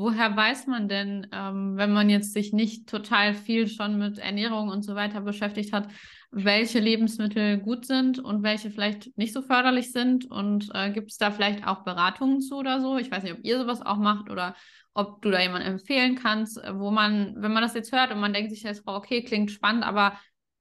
[0.00, 4.68] Woher weiß man denn, ähm, wenn man jetzt sich nicht total viel schon mit Ernährung
[4.68, 5.88] und so weiter beschäftigt hat,
[6.30, 10.30] welche Lebensmittel gut sind und welche vielleicht nicht so förderlich sind?
[10.30, 12.96] Und äh, gibt es da vielleicht auch Beratungen zu oder so?
[12.96, 14.54] Ich weiß nicht, ob ihr sowas auch macht oder
[14.94, 18.32] ob du da jemanden empfehlen kannst, wo man, wenn man das jetzt hört und man
[18.32, 20.12] denkt sich jetzt, okay, klingt spannend, aber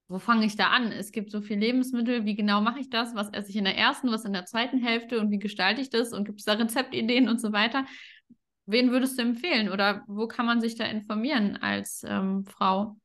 [0.07, 0.91] wo fange ich da an?
[0.91, 3.13] Es gibt so viele Lebensmittel, wie genau mache ich das?
[3.13, 5.89] Was esse ich in der ersten, was in der zweiten Hälfte und wie gestalte ich
[5.89, 6.13] das?
[6.13, 7.85] Und gibt es da Rezeptideen und so weiter?
[8.65, 12.97] Wen würdest du empfehlen oder wo kann man sich da informieren als ähm, Frau?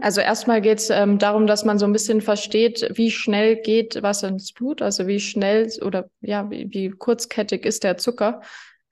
[0.00, 4.00] Also erstmal geht es ähm, darum, dass man so ein bisschen versteht, wie schnell geht
[4.02, 8.42] was ins Blut, also wie schnell oder ja, wie, wie kurzkettig ist der Zucker.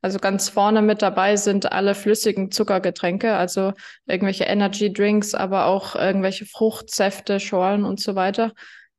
[0.07, 3.73] Also ganz vorne mit dabei sind alle flüssigen Zuckergetränke, also
[4.07, 8.53] irgendwelche Energy Drinks, aber auch irgendwelche Fruchtsäfte, Schorlen und so weiter.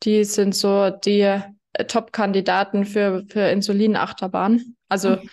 [0.04, 4.76] Die sind so die äh, Top-Kandidaten für, für Insulinachterbahn.
[4.89, 5.30] Also okay.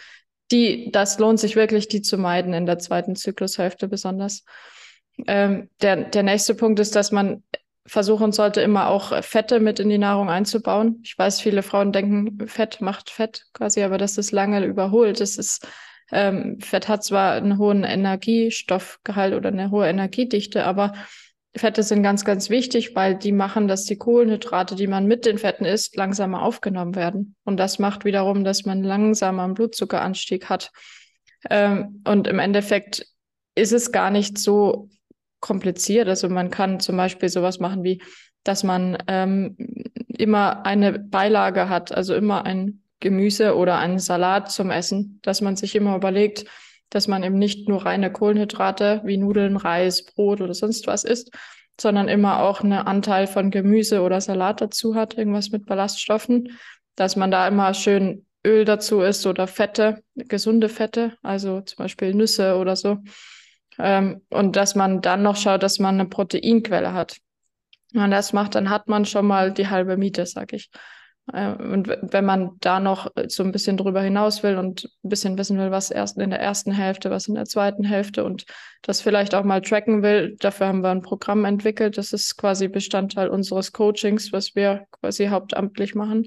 [0.52, 4.44] die, das lohnt sich wirklich, die zu meiden in der zweiten Zyklushälfte besonders.
[5.26, 7.42] Ähm, der, der nächste Punkt ist, dass man
[7.87, 11.01] versuchen sollte, immer auch Fette mit in die Nahrung einzubauen.
[11.03, 15.20] Ich weiß, viele Frauen denken, Fett macht Fett quasi, aber das ist lange überholt.
[15.20, 15.66] Das ist,
[16.11, 20.94] ähm, Fett hat zwar einen hohen Energiestoffgehalt oder eine hohe Energiedichte, aber
[21.57, 25.38] Fette sind ganz, ganz wichtig, weil die machen, dass die Kohlenhydrate, die man mit den
[25.38, 27.37] Fetten isst, langsamer aufgenommen werden.
[27.44, 30.73] Und das macht wiederum, dass man langsamer einen Blutzuckeranstieg hat.
[31.49, 33.07] Ähm, und im Endeffekt
[33.55, 34.88] ist es gar nicht so
[35.44, 36.09] kompliziert.
[36.09, 38.00] Also man kann zum Beispiel sowas machen wie,
[38.44, 39.57] dass man ähm,
[40.09, 45.57] immer eine Beilage hat, also immer ein Gemüse oder einen Salat zum Essen, dass man
[45.57, 46.46] sich immer überlegt,
[46.88, 51.30] dass man eben nicht nur reine Kohlenhydrate wie Nudeln, Reis, Brot oder sonst was isst,
[51.78, 56.57] sondern immer auch einen Anteil von Gemüse oder Salat dazu hat, irgendwas mit Ballaststoffen,
[56.96, 62.14] dass man da immer schön Öl dazu isst oder Fette, gesunde Fette, also zum Beispiel
[62.14, 62.98] Nüsse oder so.
[63.78, 67.16] Ähm, und dass man dann noch schaut, dass man eine Proteinquelle hat.
[67.92, 70.70] Wenn man das macht, dann hat man schon mal die halbe Miete, sag ich.
[71.32, 75.38] Äh, und wenn man da noch so ein bisschen drüber hinaus will und ein bisschen
[75.38, 78.44] wissen will, was erst in der ersten Hälfte, was in der zweiten Hälfte und
[78.82, 81.96] das vielleicht auch mal tracken will, dafür haben wir ein Programm entwickelt.
[81.98, 86.26] Das ist quasi Bestandteil unseres Coachings, was wir quasi hauptamtlich machen,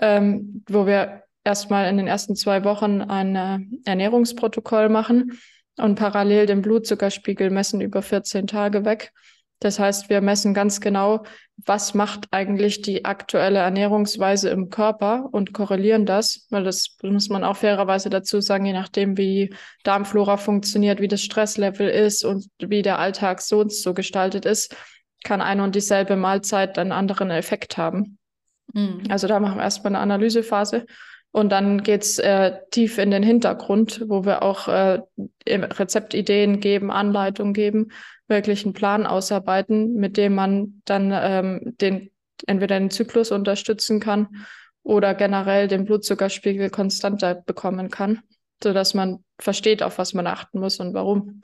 [0.00, 5.38] ähm, wo wir erstmal in den ersten zwei Wochen ein äh, Ernährungsprotokoll machen
[5.78, 9.12] und parallel den Blutzuckerspiegel messen über 14 Tage weg.
[9.60, 11.24] Das heißt, wir messen ganz genau,
[11.66, 17.44] was macht eigentlich die aktuelle Ernährungsweise im Körper und korrelieren das, weil das muss man
[17.44, 19.54] auch fairerweise dazu sagen, je nachdem, wie
[19.84, 24.74] Darmflora funktioniert, wie das Stresslevel ist und wie der Alltag sonst so gestaltet ist,
[25.24, 28.16] kann eine und dieselbe Mahlzeit einen anderen Effekt haben.
[28.72, 29.02] Mhm.
[29.10, 30.86] Also da machen wir erstmal eine Analysephase
[31.32, 35.00] und dann geht's äh, tief in den Hintergrund, wo wir auch äh,
[35.46, 37.92] Rezeptideen geben, Anleitungen geben,
[38.26, 42.10] wirklich einen Plan ausarbeiten, mit dem man dann ähm, den
[42.46, 44.28] entweder den Zyklus unterstützen kann
[44.82, 48.20] oder generell den Blutzuckerspiegel konstanter bekommen kann,
[48.62, 51.42] sodass man versteht, auf was man achten muss und warum.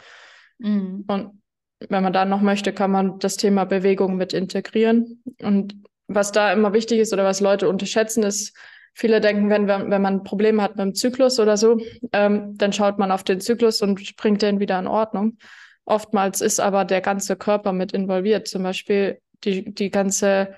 [0.59, 1.05] Mhm.
[1.07, 1.43] Und
[1.89, 5.23] wenn man dann noch möchte, kann man das Thema Bewegung mit integrieren.
[5.43, 5.77] Und
[6.09, 8.57] was da immer wichtig ist oder was Leute unterschätzen, ist,
[8.99, 11.79] Viele denken, wenn, wenn man Probleme hat mit dem Zyklus oder so,
[12.15, 15.37] ähm, dann schaut man auf den Zyklus und bringt den wieder in Ordnung.
[15.85, 18.49] Oftmals ist aber der ganze Körper mit involviert.
[18.49, 20.55] Zum Beispiel die, die ganze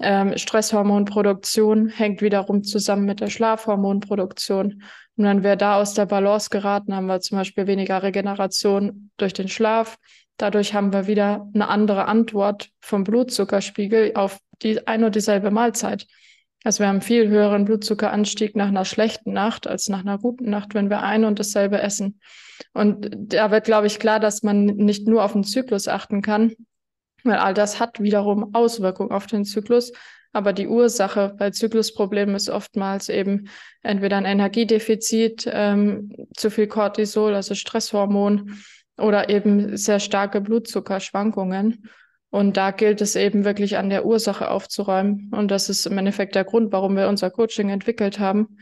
[0.00, 4.82] ähm, Stresshormonproduktion hängt wiederum zusammen mit der Schlafhormonproduktion.
[5.16, 9.34] Und wenn wir da aus der Balance geraten, haben wir zum Beispiel weniger Regeneration durch
[9.34, 9.98] den Schlaf.
[10.38, 16.06] Dadurch haben wir wieder eine andere Antwort vom Blutzuckerspiegel auf die ein und dieselbe Mahlzeit.
[16.64, 20.74] Also wir haben viel höheren Blutzuckeranstieg nach einer schlechten Nacht als nach einer guten Nacht,
[20.74, 22.18] wenn wir ein und dasselbe essen.
[22.72, 26.54] Und da wird, glaube ich, klar, dass man nicht nur auf den Zyklus achten kann,
[27.22, 29.92] weil all das hat wiederum Auswirkungen auf den Zyklus.
[30.32, 33.48] Aber die Ursache bei Zyklusproblemen ist oftmals eben
[33.82, 38.58] entweder ein Energiedefizit, ähm, zu viel Cortisol, also Stresshormon,
[38.96, 41.88] oder eben sehr starke Blutzuckerschwankungen.
[42.34, 45.30] Und da gilt es eben wirklich an der Ursache aufzuräumen.
[45.30, 48.58] Und das ist im Endeffekt der Grund, warum wir unser Coaching entwickelt haben,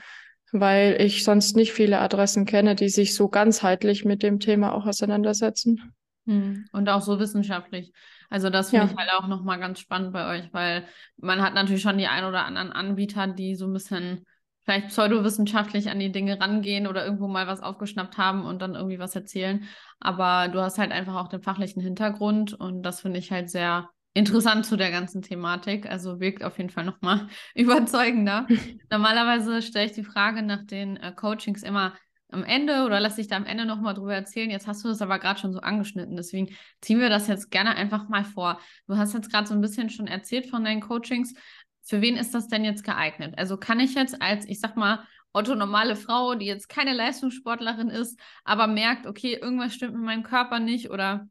[0.53, 4.85] weil ich sonst nicht viele Adressen kenne, die sich so ganzheitlich mit dem Thema auch
[4.85, 5.95] auseinandersetzen.
[6.27, 6.67] Hm.
[6.71, 7.95] Und auch so wissenschaftlich.
[8.29, 8.93] Also das finde ja.
[8.93, 10.85] ich halt auch nochmal ganz spannend bei euch, weil
[11.17, 14.27] man hat natürlich schon die ein oder anderen Anbieter, die so ein bisschen
[14.65, 18.99] vielleicht pseudowissenschaftlich an die Dinge rangehen oder irgendwo mal was aufgeschnappt haben und dann irgendwie
[18.99, 19.65] was erzählen.
[20.01, 23.91] Aber du hast halt einfach auch den fachlichen Hintergrund und das finde ich halt sehr
[24.15, 25.91] interessant zu der ganzen Thematik.
[25.91, 28.47] Also wirkt auf jeden Fall nochmal überzeugender.
[28.91, 31.95] Normalerweise stelle ich die Frage nach den äh, Coachings immer
[32.31, 34.51] am Ende oder lass dich da am Ende nochmal drüber erzählen.
[34.51, 36.17] Jetzt hast du das aber gerade schon so angeschnitten.
[36.17, 36.49] Deswegen
[36.81, 38.59] ziehen wir das jetzt gerne einfach mal vor.
[38.87, 41.35] Du hast jetzt gerade so ein bisschen schon erzählt von deinen Coachings
[41.83, 43.35] für wen ist das denn jetzt geeignet?
[43.37, 47.89] Also kann ich jetzt als, ich sag mal, Otto normale Frau, die jetzt keine Leistungssportlerin
[47.89, 51.27] ist, aber merkt, okay, irgendwas stimmt mit meinem Körper nicht oder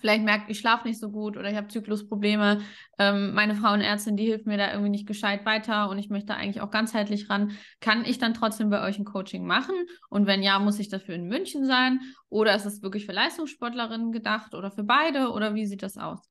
[0.00, 2.60] vielleicht merkt, ich schlafe nicht so gut oder ich habe Zyklusprobleme.
[2.98, 6.60] Ähm, meine Frauenärztin, die hilft mir da irgendwie nicht gescheit weiter und ich möchte eigentlich
[6.60, 7.52] auch ganzheitlich ran.
[7.80, 9.74] Kann ich dann trotzdem bei euch ein Coaching machen?
[10.08, 12.00] Und wenn ja, muss ich dafür in München sein?
[12.28, 15.30] Oder ist es wirklich für Leistungssportlerinnen gedacht oder für beide?
[15.30, 16.27] Oder wie sieht das aus?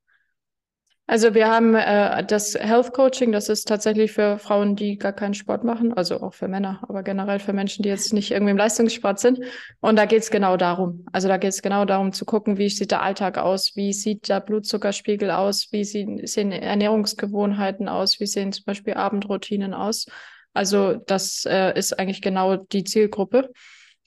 [1.09, 5.33] Also wir haben äh, das Health Coaching, das ist tatsächlich für Frauen, die gar keinen
[5.33, 8.57] Sport machen, also auch für Männer, aber generell für Menschen, die jetzt nicht irgendwie im
[8.57, 9.39] Leistungssport sind.
[9.79, 11.05] Und da geht es genau darum.
[11.13, 14.27] Also da geht es genau darum zu gucken, wie sieht der Alltag aus, wie sieht
[14.27, 20.07] der Blutzuckerspiegel aus, wie sehen, sehen Ernährungsgewohnheiten aus, wie sehen zum Beispiel Abendroutinen aus.
[20.53, 23.49] Also das äh, ist eigentlich genau die Zielgruppe.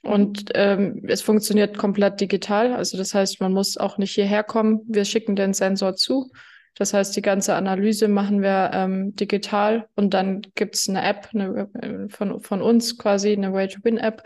[0.02, 2.74] Und ähm, es funktioniert komplett digital.
[2.74, 4.80] Also das heißt, man muss auch nicht hierher kommen.
[4.86, 6.30] Wir schicken den Sensor zu
[6.74, 11.28] das heißt, die ganze Analyse machen wir ähm, digital und dann gibt es eine App
[11.34, 14.22] eine, äh, von, von uns quasi, eine Way-to-Win-App,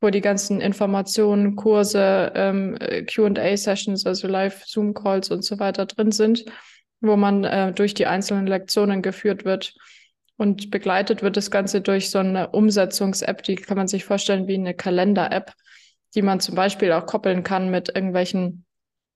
[0.00, 6.44] wo die ganzen Informationen, Kurse, ähm, QA-Sessions, also Live-Zoom-Calls und so weiter drin sind,
[7.00, 9.74] wo man äh, durch die einzelnen Lektionen geführt wird.
[10.36, 14.54] Und begleitet wird das Ganze durch so eine Umsetzungs-App, die kann man sich vorstellen wie
[14.54, 15.52] eine Kalender-App,
[16.14, 18.64] die man zum Beispiel auch koppeln kann mit irgendwelchen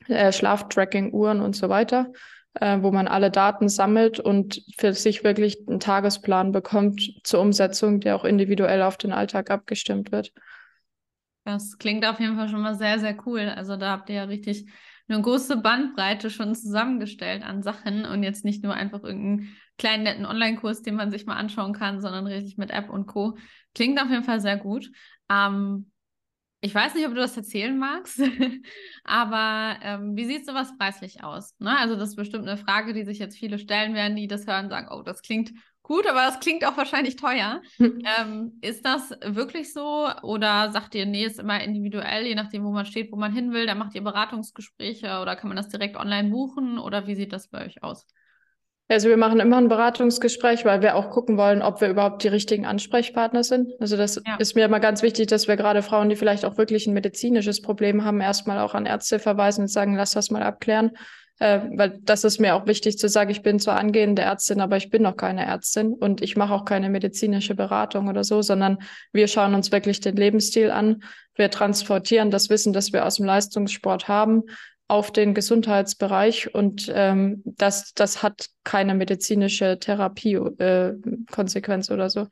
[0.08, 2.10] äh, Schlaftracking-Uhren und so weiter
[2.54, 8.00] äh, wo man alle Daten sammelt und für sich wirklich einen Tagesplan bekommt zur Umsetzung,
[8.00, 10.32] der auch individuell auf den Alltag abgestimmt wird.
[11.44, 13.40] Das klingt auf jeden Fall schon mal sehr, sehr cool.
[13.40, 14.70] Also da habt ihr ja richtig
[15.08, 20.26] eine große Bandbreite schon zusammengestellt an Sachen und jetzt nicht nur einfach irgendeinen kleinen netten
[20.26, 23.36] Online-Kurs, den man sich mal anschauen kann, sondern richtig mit App und Co.
[23.74, 24.90] Klingt auf jeden Fall sehr gut.
[25.28, 25.91] Ähm,
[26.64, 28.20] ich weiß nicht, ob du das erzählen magst,
[29.04, 31.56] aber ähm, wie sieht sowas preislich aus?
[31.58, 31.76] Ne?
[31.76, 34.66] Also das ist bestimmt eine Frage, die sich jetzt viele stellen werden, die das hören
[34.66, 35.50] und sagen, oh, das klingt
[35.82, 37.60] gut, aber das klingt auch wahrscheinlich teuer.
[37.76, 37.98] Hm.
[38.20, 40.08] Ähm, ist das wirklich so?
[40.22, 43.52] Oder sagt ihr, nee, ist immer individuell, je nachdem, wo man steht, wo man hin
[43.52, 43.66] will?
[43.66, 46.78] Dann macht ihr Beratungsgespräche oder kann man das direkt online buchen?
[46.78, 48.06] Oder wie sieht das bei euch aus?
[48.92, 52.28] Also wir machen immer ein Beratungsgespräch, weil wir auch gucken wollen, ob wir überhaupt die
[52.28, 53.72] richtigen Ansprechpartner sind.
[53.80, 54.36] Also das ja.
[54.36, 57.62] ist mir immer ganz wichtig, dass wir gerade Frauen, die vielleicht auch wirklich ein medizinisches
[57.62, 60.90] Problem haben, erstmal auch an Ärzte verweisen und sagen, lass das mal abklären.
[61.38, 64.76] Äh, weil das ist mir auch wichtig zu sagen, ich bin zwar angehende Ärztin, aber
[64.76, 68.78] ich bin noch keine Ärztin und ich mache auch keine medizinische Beratung oder so, sondern
[69.12, 71.02] wir schauen uns wirklich den Lebensstil an.
[71.34, 74.42] Wir transportieren das Wissen, das wir aus dem Leistungssport haben,
[74.92, 82.26] auf den Gesundheitsbereich und ähm, das, das hat keine medizinische Therapie-Konsequenz äh, oder so,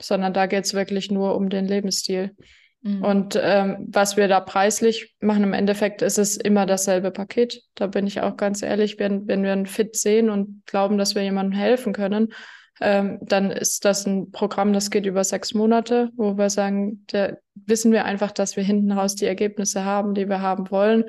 [0.00, 2.34] sondern da geht es wirklich nur um den Lebensstil.
[2.80, 3.04] Mhm.
[3.04, 7.60] Und ähm, was wir da preislich machen, im Endeffekt ist es immer dasselbe Paket.
[7.74, 11.14] Da bin ich auch ganz ehrlich, wenn, wenn wir ein Fit sehen und glauben, dass
[11.14, 12.32] wir jemandem helfen können,
[12.80, 17.36] ähm, dann ist das ein Programm, das geht über sechs Monate, wo wir sagen, da
[17.54, 21.04] wissen wir einfach, dass wir hinten raus die Ergebnisse haben, die wir haben wollen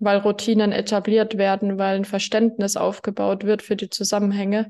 [0.00, 4.68] weil Routinen etabliert werden, weil ein Verständnis aufgebaut wird für die Zusammenhänge,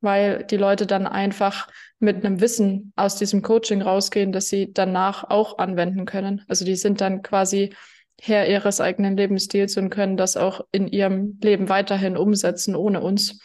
[0.00, 5.24] weil die Leute dann einfach mit einem Wissen aus diesem Coaching rausgehen, dass sie danach
[5.24, 6.42] auch anwenden können.
[6.48, 7.74] Also die sind dann quasi
[8.20, 13.40] Herr ihres eigenen Lebensstils und können das auch in ihrem Leben weiterhin umsetzen ohne uns.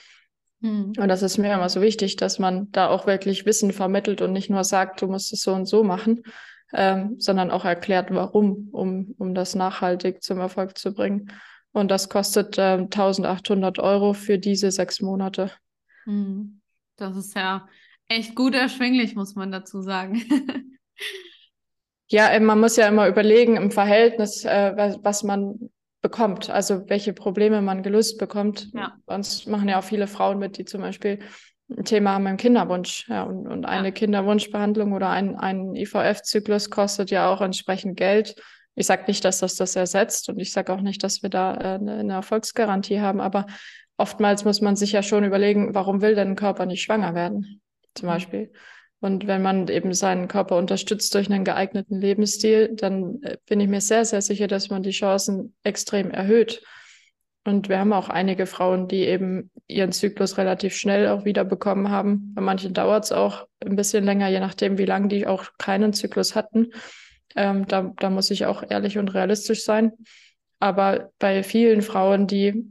[0.61, 0.93] Mhm.
[0.97, 4.31] Und das ist mir immer so wichtig, dass man da auch wirklich Wissen vermittelt und
[4.33, 6.23] nicht nur sagt, du musst es so und so machen,
[6.73, 11.31] ähm, sondern auch erklärt, warum, um, um das nachhaltig zum Erfolg zu bringen.
[11.71, 15.51] Und das kostet äh, 1800 Euro für diese sechs Monate.
[16.03, 16.61] Hm.
[16.97, 17.67] Das ist ja
[18.07, 20.21] echt gut erschwinglich, muss man dazu sagen.
[22.07, 27.13] ja, man muss ja immer überlegen im Verhältnis, äh, was, was man bekommt, also welche
[27.13, 28.69] Probleme man gelöst bekommt.
[28.73, 28.97] Ja.
[29.07, 31.19] Sonst machen ja auch viele Frauen mit, die zum Beispiel
[31.83, 33.07] Thema haben im Kinderwunsch.
[33.07, 33.91] Ja, und, und eine ja.
[33.91, 38.35] Kinderwunschbehandlung oder ein, ein IVF-Zyklus kostet ja auch entsprechend Geld.
[38.75, 41.53] Ich sage nicht, dass das das ersetzt und ich sage auch nicht, dass wir da
[41.55, 43.45] äh, eine, eine Erfolgsgarantie haben, aber
[43.97, 47.61] oftmals muss man sich ja schon überlegen, warum will denn ein Körper nicht schwanger werden,
[47.93, 48.13] zum mhm.
[48.13, 48.51] Beispiel.
[49.01, 53.67] Und wenn man eben seinen Körper unterstützt durch einen geeigneten Lebensstil, dann äh, bin ich
[53.67, 56.61] mir sehr, sehr sicher, dass man die Chancen extrem erhöht.
[57.43, 61.89] Und wir haben auch einige Frauen, die eben ihren Zyklus relativ schnell auch wieder bekommen
[61.89, 62.33] haben.
[62.35, 65.93] Bei manchen dauert es auch ein bisschen länger, je nachdem, wie lange die auch keinen
[65.93, 66.71] Zyklus hatten.
[67.35, 69.93] Ähm, da, da muss ich auch ehrlich und realistisch sein.
[70.59, 72.63] Aber bei vielen Frauen, die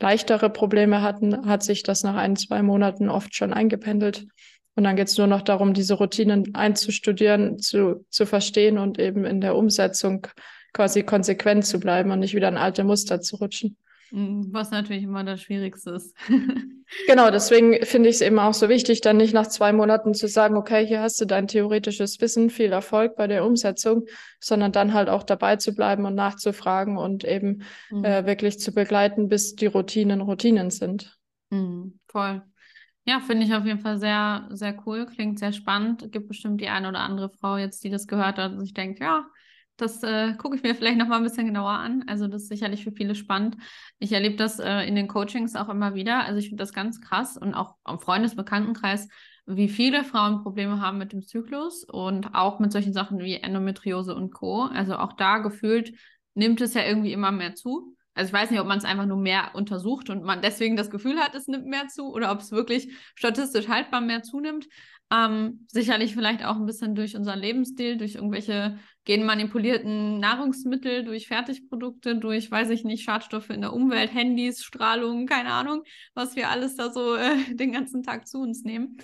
[0.00, 4.26] leichtere Probleme hatten, hat sich das nach ein, zwei Monaten oft schon eingependelt.
[4.74, 9.24] Und dann geht es nur noch darum, diese Routinen einzustudieren, zu, zu verstehen und eben
[9.24, 10.26] in der Umsetzung
[10.72, 13.76] quasi konsequent zu bleiben und nicht wieder in alte Muster zu rutschen.
[14.16, 16.16] Was natürlich immer das Schwierigste ist.
[17.08, 20.28] genau, deswegen finde ich es eben auch so wichtig, dann nicht nach zwei Monaten zu
[20.28, 24.04] sagen, okay, hier hast du dein theoretisches Wissen, viel Erfolg bei der Umsetzung,
[24.38, 28.04] sondern dann halt auch dabei zu bleiben und nachzufragen und eben mhm.
[28.04, 31.18] äh, wirklich zu begleiten, bis die Routinen Routinen sind.
[31.50, 32.42] Mhm, voll.
[33.06, 35.06] Ja, finde ich auf jeden Fall sehr, sehr cool.
[35.06, 36.12] Klingt sehr spannend.
[36.12, 39.00] Gibt bestimmt die eine oder andere Frau jetzt, die das gehört hat und sich denkt,
[39.00, 39.26] ja,
[39.76, 42.04] das äh, gucke ich mir vielleicht noch mal ein bisschen genauer an.
[42.06, 43.56] Also das ist sicherlich für viele spannend.
[43.98, 46.24] Ich erlebe das äh, in den Coachings auch immer wieder.
[46.24, 49.08] Also ich finde das ganz krass und auch am Freundesbekanntenkreis,
[49.46, 54.14] wie viele Frauen Probleme haben mit dem Zyklus und auch mit solchen Sachen wie Endometriose
[54.14, 54.62] und Co.
[54.62, 55.92] Also auch da gefühlt
[56.34, 57.94] nimmt es ja irgendwie immer mehr zu.
[58.14, 60.90] Also ich weiß nicht, ob man es einfach nur mehr untersucht und man deswegen das
[60.90, 64.68] Gefühl hat, es nimmt mehr zu oder ob es wirklich statistisch haltbar mehr zunimmt.
[65.12, 72.16] Ähm, sicherlich vielleicht auch ein bisschen durch unseren Lebensstil, durch irgendwelche genmanipulierten Nahrungsmittel, durch Fertigprodukte,
[72.16, 75.82] durch, weiß ich nicht, Schadstoffe in der Umwelt, Handys, Strahlung, keine Ahnung,
[76.14, 78.96] was wir alles da so äh, den ganzen Tag zu uns nehmen.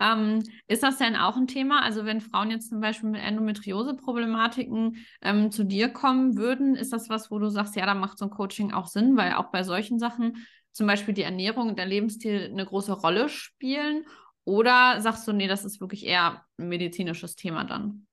[0.00, 1.82] Ähm, ist das denn auch ein Thema?
[1.82, 7.08] Also wenn Frauen jetzt zum Beispiel mit Endometriose-Problematiken ähm, zu dir kommen würden, ist das
[7.08, 9.64] was, wo du sagst, ja, da macht so ein Coaching auch Sinn, weil auch bei
[9.64, 14.04] solchen Sachen zum Beispiel die Ernährung und der Lebensstil eine große Rolle spielen?
[14.48, 18.06] Oder sagst du, nee, das ist wirklich eher ein medizinisches Thema dann?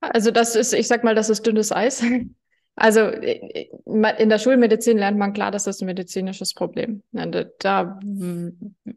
[0.00, 2.04] Also das ist, ich sag mal, das ist dünnes Eis.
[2.78, 3.70] Also äh,
[4.18, 7.02] in der Schulmedizin lernt man klar, das ist ein medizinisches Problem.
[7.12, 7.98] Da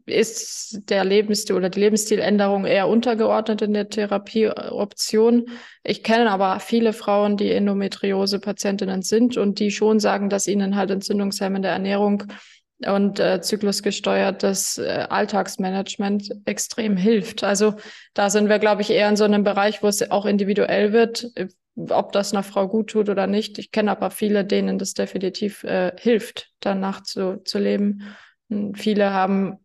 [0.04, 5.46] ist der Lebensstil oder die Lebensstiländerung eher untergeordnet in der Therapieoption.
[5.82, 10.90] Ich kenne aber viele Frauen, die Endometriose-Patientinnen sind und die schon sagen, dass ihnen halt
[10.90, 12.24] entzündungshemmende Ernährung
[12.86, 17.44] und äh, zyklusgesteuertes äh, Alltagsmanagement extrem hilft.
[17.44, 17.74] Also
[18.14, 21.30] da sind wir, glaube ich, eher in so einem Bereich, wo es auch individuell wird,
[21.34, 23.58] äh, ob das einer Frau gut tut oder nicht.
[23.58, 28.16] Ich kenne aber viele, denen das definitiv äh, hilft, danach zu, zu leben.
[28.48, 29.58] Und viele haben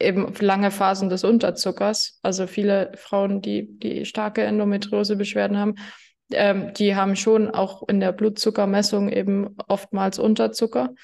[0.00, 2.18] eben lange Phasen des Unterzuckers.
[2.22, 5.74] Also viele Frauen, die, die starke Endometriose-Beschwerden haben,
[6.32, 10.94] ähm, die haben schon auch in der Blutzuckermessung eben oftmals Unterzucker.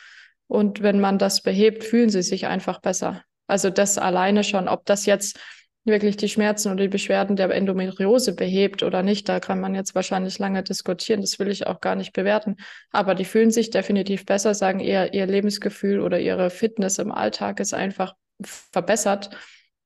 [0.48, 3.22] Und wenn man das behebt, fühlen sie sich einfach besser.
[3.46, 5.38] Also das alleine schon, ob das jetzt
[5.84, 9.94] wirklich die Schmerzen oder die Beschwerden der Endometriose behebt oder nicht, da kann man jetzt
[9.94, 11.20] wahrscheinlich lange diskutieren.
[11.20, 12.56] Das will ich auch gar nicht bewerten.
[12.90, 17.60] Aber die fühlen sich definitiv besser, sagen eher, ihr Lebensgefühl oder ihre Fitness im Alltag
[17.60, 19.30] ist einfach verbessert.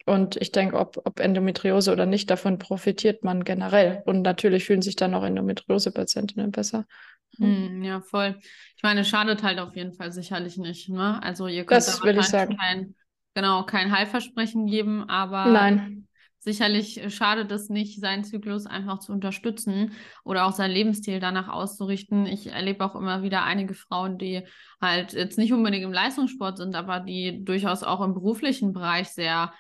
[0.05, 4.03] Und ich denke, ob, ob Endometriose oder nicht, davon profitiert man generell.
[4.05, 6.87] Und natürlich fühlen sich dann auch Endometriose-Patientinnen besser.
[7.39, 8.39] Hm, ja, voll.
[8.77, 10.89] Ich meine, schadet halt auf jeden Fall sicherlich nicht.
[10.89, 11.23] Ne?
[11.23, 12.57] Also ihr könnt das da will ich sagen.
[12.59, 12.95] kein
[13.35, 16.07] genau, kein Heilversprechen geben, aber Nein.
[16.41, 19.93] sicherlich schadet es nicht, seinen Zyklus einfach zu unterstützen
[20.25, 22.27] oder auch sein Lebensstil danach auszurichten.
[22.27, 24.43] Ich erlebe auch immer wieder einige Frauen, die
[24.81, 29.53] halt jetzt nicht unbedingt im Leistungssport sind, aber die durchaus auch im beruflichen Bereich sehr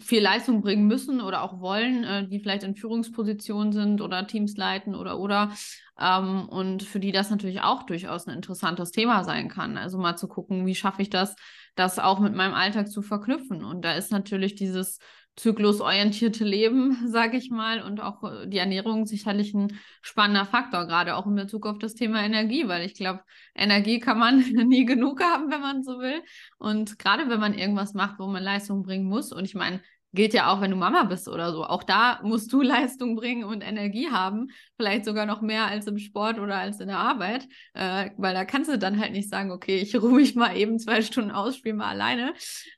[0.00, 4.56] viel Leistung bringen müssen oder auch wollen, äh, die vielleicht in Führungspositionen sind oder Teams
[4.56, 5.52] leiten oder oder
[5.98, 9.78] ähm, und für die das natürlich auch durchaus ein interessantes Thema sein kann.
[9.78, 11.34] Also mal zu gucken, wie schaffe ich das,
[11.74, 13.64] das auch mit meinem Alltag zu verknüpfen.
[13.64, 14.98] Und da ist natürlich dieses
[15.36, 21.16] zyklusorientierte Leben, sage ich mal, und auch äh, die Ernährung sicherlich ein spannender Faktor, gerade
[21.16, 23.20] auch in Bezug auf das Thema Energie, weil ich glaube,
[23.54, 26.22] Energie kann man nie genug haben, wenn man so will.
[26.58, 29.80] Und gerade wenn man irgendwas macht, wo man Leistung bringen muss, und ich meine,
[30.12, 31.64] gilt ja auch, wenn du Mama bist oder so.
[31.64, 34.48] Auch da musst du Leistung bringen und Energie haben.
[34.76, 37.48] Vielleicht sogar noch mehr als im Sport oder als in der Arbeit.
[37.74, 40.78] Äh, weil da kannst du dann halt nicht sagen, okay, ich ruhe mich mal eben
[40.78, 42.34] zwei Stunden aus, spiele mal alleine.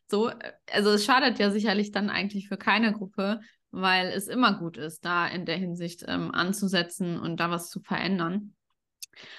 [0.08, 0.30] So,
[0.72, 5.04] also es schadet ja sicherlich dann eigentlich für keine Gruppe, weil es immer gut ist,
[5.04, 8.54] da in der Hinsicht ähm, anzusetzen und da was zu verändern.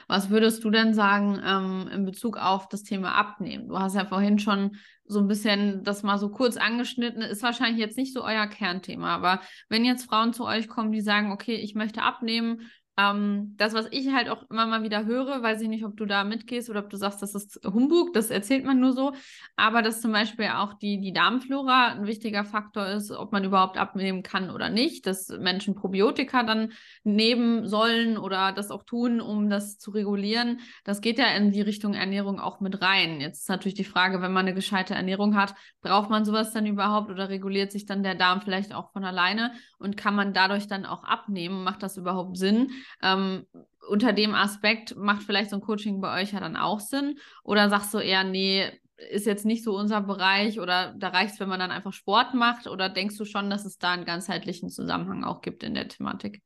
[0.07, 3.67] Was würdest du denn sagen ähm, in Bezug auf das Thema Abnehmen?
[3.67, 7.21] Du hast ja vorhin schon so ein bisschen das mal so kurz angeschnitten.
[7.21, 11.01] Ist wahrscheinlich jetzt nicht so euer Kernthema, aber wenn jetzt Frauen zu euch kommen, die
[11.01, 15.43] sagen, okay, ich möchte abnehmen, ähm, das, was ich halt auch immer mal wieder höre,
[15.43, 18.29] weiß ich nicht, ob du da mitgehst oder ob du sagst, das ist Humbug, das
[18.29, 19.13] erzählt man nur so,
[19.57, 23.77] aber dass zum Beispiel auch die, die Darmflora ein wichtiger Faktor ist, ob man überhaupt
[23.77, 26.71] abnehmen kann oder nicht, dass Menschen Probiotika dann
[27.03, 30.61] nehmen sollen oder das auch tun, um das zu regulieren.
[30.85, 33.19] Das geht ja in die Richtung Ernährung auch mit rein.
[33.19, 36.65] Jetzt ist natürlich die Frage, wenn man eine gescheite Ernährung hat, braucht man sowas dann
[36.65, 40.67] überhaupt oder reguliert sich dann der Darm vielleicht auch von alleine und kann man dadurch
[40.67, 41.63] dann auch abnehmen?
[41.65, 42.71] Macht das überhaupt Sinn?
[43.01, 43.45] Ähm,
[43.89, 47.19] unter dem Aspekt macht vielleicht so ein Coaching bei euch ja dann auch Sinn?
[47.43, 51.39] Oder sagst du eher, nee, ist jetzt nicht so unser Bereich oder da reicht es,
[51.39, 52.67] wenn man dann einfach Sport macht?
[52.67, 56.41] Oder denkst du schon, dass es da einen ganzheitlichen Zusammenhang auch gibt in der Thematik?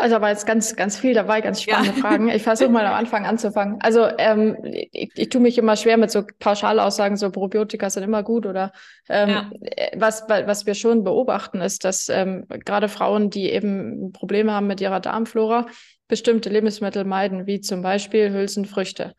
[0.00, 2.00] Also aber jetzt ganz, ganz viel dabei, ganz spannende ja.
[2.00, 2.28] Fragen.
[2.28, 3.78] Ich versuche mal am Anfang anzufangen.
[3.80, 8.22] Also ähm, ich, ich tue mich immer schwer mit so Pauschalaussagen, so Probiotika sind immer
[8.22, 8.72] gut oder
[9.08, 9.50] ähm, ja.
[9.96, 14.80] was, was wir schon beobachten ist, dass ähm, gerade Frauen, die eben Probleme haben mit
[14.80, 15.66] ihrer Darmflora,
[16.08, 19.14] bestimmte Lebensmittel meiden, wie zum Beispiel Hülsenfrüchte.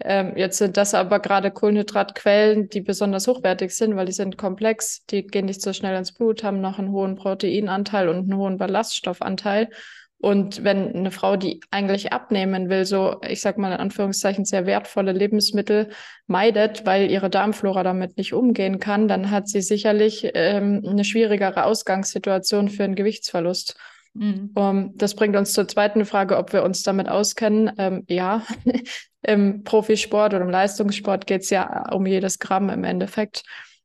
[0.00, 5.04] Ähm, jetzt sind das aber gerade Kohlenhydratquellen, die besonders hochwertig sind, weil die sind komplex,
[5.06, 8.58] die gehen nicht so schnell ins Blut, haben noch einen hohen Proteinanteil und einen hohen
[8.58, 9.70] Ballaststoffanteil.
[10.18, 14.64] Und wenn eine Frau, die eigentlich abnehmen will, so, ich sag mal in Anführungszeichen, sehr
[14.64, 15.90] wertvolle Lebensmittel
[16.26, 21.64] meidet, weil ihre Darmflora damit nicht umgehen kann, dann hat sie sicherlich ähm, eine schwierigere
[21.64, 23.76] Ausgangssituation für einen Gewichtsverlust.
[24.14, 24.52] Mhm.
[24.54, 27.72] Um, das bringt uns zur zweiten Frage, ob wir uns damit auskennen.
[27.76, 28.46] Ähm, ja,
[29.22, 33.42] im Profisport oder im Leistungssport geht es ja um jedes Gramm im Endeffekt.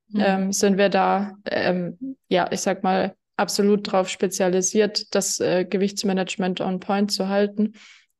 [0.09, 0.23] Mhm.
[0.23, 6.61] Ähm, sind wir da, ähm, ja, ich sag mal, absolut darauf spezialisiert, das äh, Gewichtsmanagement
[6.61, 7.73] on point zu halten.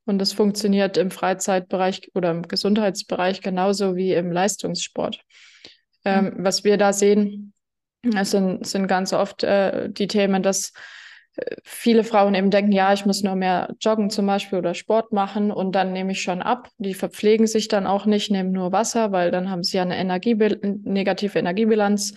[0.06, 5.22] Und das funktioniert im Freizeitbereich oder im Gesundheitsbereich genauso wie im Leistungssport.
[6.04, 6.34] Ähm, mhm.
[6.40, 7.54] Was wir da sehen,
[8.24, 10.74] sind, sind ganz oft äh, die Themen, dass
[11.36, 15.12] äh, viele Frauen eben denken, ja, ich muss nur mehr joggen zum Beispiel oder Sport
[15.12, 16.70] machen und dann nehme ich schon ab.
[16.78, 19.98] Die verpflegen sich dann auch nicht, nehmen nur Wasser, weil dann haben sie ja eine
[19.98, 22.14] Energiebil negative Energiebilanz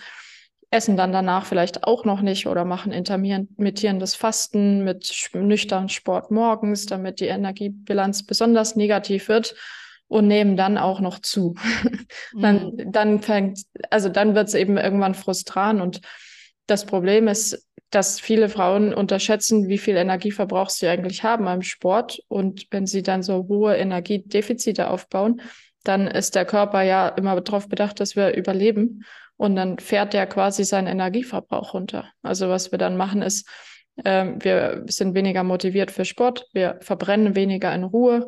[0.73, 6.87] essen dann danach vielleicht auch noch nicht oder machen intermittierendes Fasten mit nüchternen Sport morgens,
[6.87, 9.55] damit die Energiebilanz besonders negativ wird
[10.07, 11.55] und nehmen dann auch noch zu.
[12.39, 12.91] dann, mhm.
[12.91, 16.01] dann fängt, also dann wird es eben irgendwann frustran und
[16.65, 22.19] das Problem ist, dass viele Frauen unterschätzen, wie viel Energieverbrauch sie eigentlich haben beim Sport.
[22.27, 25.41] Und wenn sie dann so hohe Energiedefizite aufbauen,
[25.83, 29.03] dann ist der Körper ja immer darauf bedacht, dass wir überleben.
[29.37, 32.09] Und dann fährt der quasi seinen Energieverbrauch runter.
[32.21, 33.49] Also was wir dann machen ist,
[34.03, 38.27] äh, wir sind weniger motiviert für Sport, wir verbrennen weniger in Ruhe,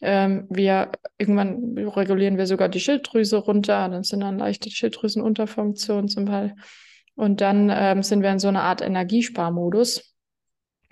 [0.00, 6.26] Ähm, wir irgendwann regulieren wir sogar die Schilddrüse runter, dann sind dann leichte Schilddrüsenunterfunktionen zum
[6.26, 6.56] Teil.
[7.16, 10.13] Und dann ähm, sind wir in so einer Art Energiesparmodus.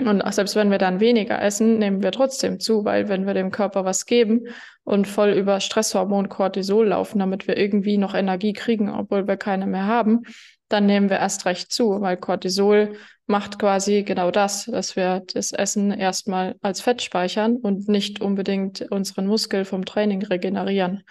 [0.09, 3.51] Und selbst wenn wir dann weniger essen, nehmen wir trotzdem zu, weil wenn wir dem
[3.51, 4.49] Körper was geben
[4.85, 9.67] und voll über Stresshormon Cortisol laufen, damit wir irgendwie noch Energie kriegen, obwohl wir keine
[9.67, 10.23] mehr haben,
[10.69, 12.95] dann nehmen wir erst recht zu, weil Cortisol
[13.27, 18.83] macht quasi genau das, dass wir das Essen erstmal als Fett speichern und nicht unbedingt
[18.91, 21.05] unseren Muskel vom Training regenerieren.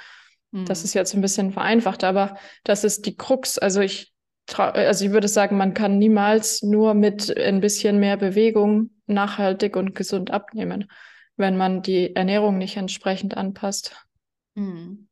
[0.51, 0.65] Mhm.
[0.65, 3.57] Das ist jetzt ein bisschen vereinfacht, aber das ist die Krux.
[3.57, 4.10] Also ich
[4.59, 9.95] also ich würde sagen, man kann niemals nur mit ein bisschen mehr Bewegung nachhaltig und
[9.95, 10.89] gesund abnehmen,
[11.37, 13.95] wenn man die Ernährung nicht entsprechend anpasst.
[14.55, 15.07] Hm.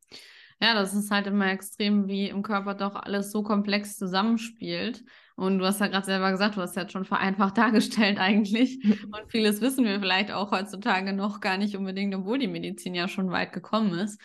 [0.61, 5.03] Ja, das ist halt immer extrem, wie im Körper doch alles so komplex zusammenspielt.
[5.37, 8.83] Und du hast ja gerade selber gesagt, du hast ja schon vereinfacht dargestellt eigentlich.
[9.05, 13.07] Und vieles wissen wir vielleicht auch heutzutage noch gar nicht unbedingt, obwohl die Medizin ja
[13.07, 14.19] schon weit gekommen ist.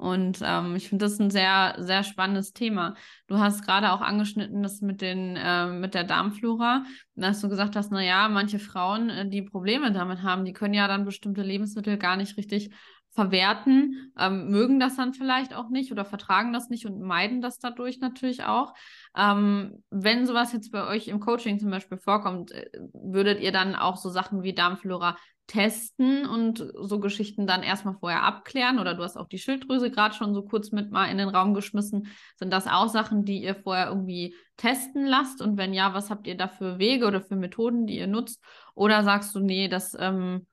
[0.00, 2.94] Und ähm, ich finde das ein sehr, sehr spannendes Thema.
[3.26, 6.84] Du hast gerade auch angeschnitten, das mit, den, äh, mit der Darmflora,
[7.16, 10.88] dass du gesagt hast, naja, manche Frauen, äh, die Probleme damit haben, die können ja
[10.88, 12.70] dann bestimmte Lebensmittel gar nicht richtig
[13.10, 17.58] verwerten, ähm, mögen das dann vielleicht auch nicht oder vertragen das nicht und meiden das
[17.58, 18.72] dadurch natürlich auch.
[19.14, 23.74] Ähm, wenn sowas jetzt bei euch im Coaching zum Beispiel vorkommt, äh, würdet ihr dann
[23.74, 25.16] auch so Sachen wie Darmflora
[25.50, 28.78] testen und so Geschichten dann erstmal vorher abklären?
[28.78, 31.54] Oder du hast auch die Schilddrüse gerade schon so kurz mit mal in den Raum
[31.54, 32.06] geschmissen.
[32.36, 35.42] Sind das auch Sachen, die ihr vorher irgendwie testen lasst?
[35.42, 38.40] Und wenn ja, was habt ihr da für Wege oder für Methoden, die ihr nutzt?
[38.74, 40.46] Oder sagst du, nee, das ähm,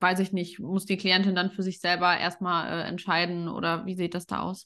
[0.00, 3.48] weiß ich nicht, muss die Klientin dann für sich selber erstmal äh, entscheiden?
[3.48, 4.64] Oder wie sieht das da aus?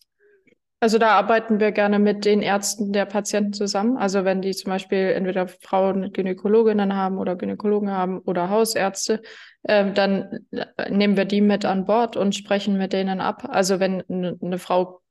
[0.81, 3.97] Also da arbeiten wir gerne mit den Ärzten der Patienten zusammen.
[3.97, 9.21] Also wenn die zum Beispiel entweder Frauen Gynäkologinnen haben oder Gynäkologen haben oder Hausärzte,
[9.69, 10.47] äh, dann
[10.89, 13.47] nehmen wir die mit an Bord und sprechen mit denen ab.
[13.51, 15.03] Also wenn eine Frau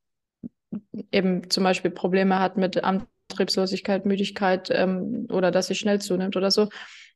[1.11, 6.49] eben zum Beispiel Probleme hat mit Antriebslosigkeit, Müdigkeit ähm, oder dass sie schnell zunimmt oder
[6.49, 6.69] so,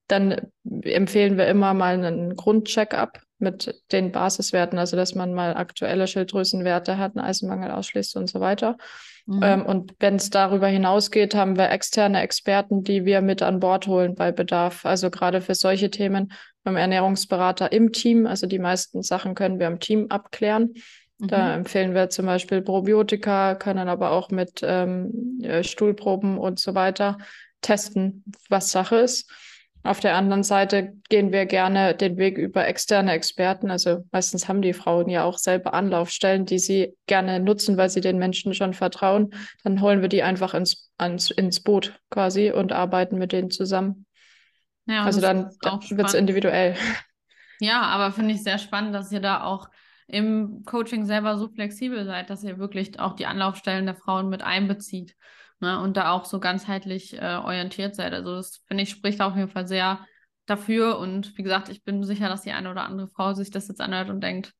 [0.07, 0.51] dann
[0.83, 6.99] empfehlen wir immer mal einen Grundcheck-up mit den Basiswerten, also dass man mal aktuelle Schilddrüsenwerte
[6.99, 8.77] hat, einen Eisenmangel ausschließt und so weiter.
[9.25, 9.39] Mhm.
[9.41, 13.87] Ähm, und wenn es darüber hinausgeht, haben wir externe Experten, die wir mit an Bord
[13.87, 14.85] holen bei Bedarf.
[14.85, 16.31] Also gerade für solche Themen
[16.63, 18.27] beim Ernährungsberater im Team.
[18.27, 20.73] Also die meisten Sachen können wir im Team abklären.
[21.19, 21.27] Mhm.
[21.27, 26.75] Da empfehlen wir zum Beispiel Probiotika, können aber auch mit ähm, äh, Stuhlproben und so
[26.75, 27.17] weiter
[27.61, 29.31] testen, was Sache ist.
[29.83, 33.71] Auf der anderen Seite gehen wir gerne den Weg über externe Experten.
[33.71, 38.01] Also meistens haben die Frauen ja auch selber Anlaufstellen, die sie gerne nutzen, weil sie
[38.01, 39.33] den Menschen schon vertrauen.
[39.63, 44.05] Dann holen wir die einfach ins, ans, ins Boot quasi und arbeiten mit denen zusammen.
[44.91, 46.75] Ja, also dann wird es individuell.
[47.59, 49.69] Ja, aber finde ich sehr spannend, dass ihr da auch
[50.07, 54.41] im Coaching selber so flexibel seid, dass ihr wirklich auch die Anlaufstellen der Frauen mit
[54.41, 55.15] einbezieht
[55.61, 58.13] ne, und da auch so ganzheitlich äh, orientiert seid.
[58.13, 60.05] Also das finde ich spricht auf jeden Fall sehr
[60.45, 63.69] dafür und wie gesagt, ich bin sicher, dass die eine oder andere Frau sich das
[63.69, 64.53] jetzt anhört und denkt,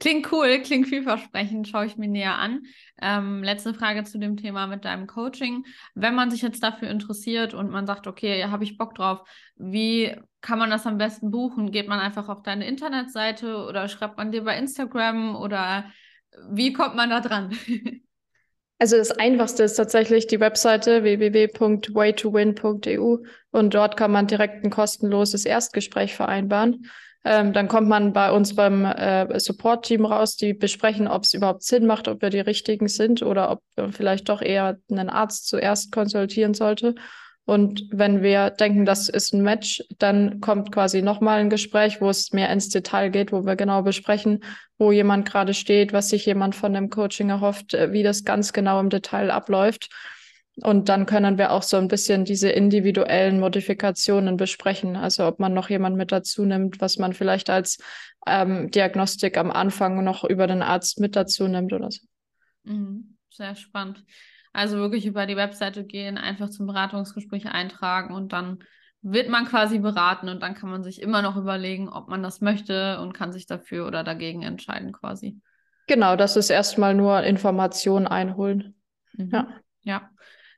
[0.00, 2.62] klingt cool, klingt vielversprechend, schaue ich mir näher an.
[3.00, 5.64] Ähm, letzte Frage zu dem Thema mit deinem Coaching.
[5.94, 9.20] Wenn man sich jetzt dafür interessiert und man sagt, okay, habe ich Bock drauf,
[9.56, 11.70] wie kann man das am besten buchen?
[11.70, 15.90] Geht man einfach auf deine Internetseite oder schreibt man dir bei Instagram oder
[16.50, 17.56] wie kommt man da dran?
[18.80, 23.16] Also das Einfachste ist tatsächlich die Webseite www.waytowin.eu
[23.50, 26.88] und dort kann man direkt ein kostenloses Erstgespräch vereinbaren.
[27.24, 31.86] Ähm, dann kommt man bei unserem äh, Support-Team raus, die besprechen, ob es überhaupt Sinn
[31.86, 35.92] macht, ob wir die richtigen sind oder ob man vielleicht doch eher einen Arzt zuerst
[35.92, 36.94] konsultieren sollte.
[37.44, 42.10] Und wenn wir denken, das ist ein Match, dann kommt quasi nochmal ein Gespräch, wo
[42.10, 44.44] es mehr ins Detail geht, wo wir genau besprechen,
[44.76, 48.52] wo jemand gerade steht, was sich jemand von dem Coaching erhofft, äh, wie das ganz
[48.52, 49.88] genau im Detail abläuft.
[50.62, 54.96] Und dann können wir auch so ein bisschen diese individuellen Modifikationen besprechen.
[54.96, 57.78] Also ob man noch jemand mit dazu nimmt, was man vielleicht als
[58.26, 62.00] ähm, Diagnostik am Anfang noch über den Arzt mit dazu nimmt oder so.
[62.64, 63.16] Mhm.
[63.30, 64.04] Sehr spannend.
[64.52, 68.58] Also wirklich über die Webseite gehen, einfach zum Beratungsgespräch eintragen und dann
[69.00, 72.40] wird man quasi beraten und dann kann man sich immer noch überlegen, ob man das
[72.40, 75.38] möchte und kann sich dafür oder dagegen entscheiden quasi.
[75.86, 78.74] Genau, das ist erstmal nur Informationen einholen.
[79.12, 79.30] Mhm.
[79.32, 79.48] Ja.
[79.82, 80.10] Ja.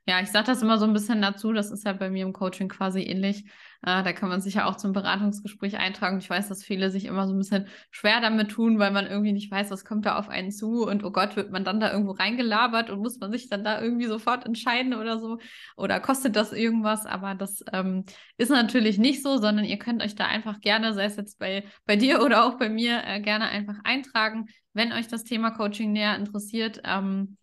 [0.07, 1.53] Ja, ich sage das immer so ein bisschen dazu.
[1.53, 3.45] Das ist ja bei mir im Coaching quasi ähnlich.
[3.83, 6.17] Äh, da kann man sich ja auch zum Beratungsgespräch eintragen.
[6.17, 9.31] Ich weiß, dass viele sich immer so ein bisschen schwer damit tun, weil man irgendwie
[9.31, 11.91] nicht weiß, was kommt da auf einen zu und oh Gott, wird man dann da
[11.91, 15.37] irgendwo reingelabert und muss man sich dann da irgendwie sofort entscheiden oder so?
[15.77, 17.05] Oder kostet das irgendwas?
[17.05, 18.03] Aber das ähm,
[18.37, 21.63] ist natürlich nicht so, sondern ihr könnt euch da einfach gerne, sei es jetzt bei,
[21.85, 25.91] bei dir oder auch bei mir, äh, gerne einfach eintragen, wenn euch das Thema Coaching
[25.91, 26.81] näher interessiert.
[26.85, 27.37] Ähm,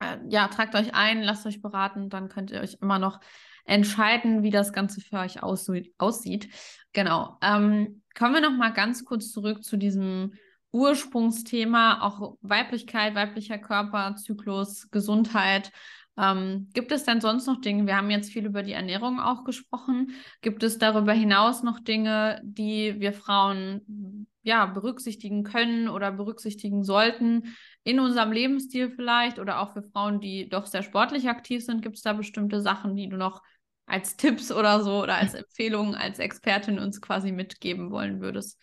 [0.00, 3.20] äh, ja, tragt euch ein, lasst euch beraten, dann könnt ihr euch immer noch
[3.64, 6.48] entscheiden, wie das Ganze für euch aussieht.
[6.92, 7.38] Genau.
[7.42, 10.34] Ähm, kommen wir noch mal ganz kurz zurück zu diesem
[10.72, 15.70] Ursprungsthema, auch Weiblichkeit, weiblicher Körper, Zyklus, Gesundheit.
[16.16, 17.86] Ähm, gibt es denn sonst noch Dinge?
[17.86, 20.12] Wir haben jetzt viel über die Ernährung auch gesprochen.
[20.42, 27.54] Gibt es darüber hinaus noch Dinge, die wir Frauen ja berücksichtigen können oder berücksichtigen sollten,
[27.84, 31.96] in unserem Lebensstil vielleicht oder auch für Frauen, die doch sehr sportlich aktiv sind, gibt
[31.96, 33.42] es da bestimmte Sachen, die du noch
[33.86, 38.58] als Tipps oder so oder als Empfehlungen als Expertin uns quasi mitgeben wollen würdest?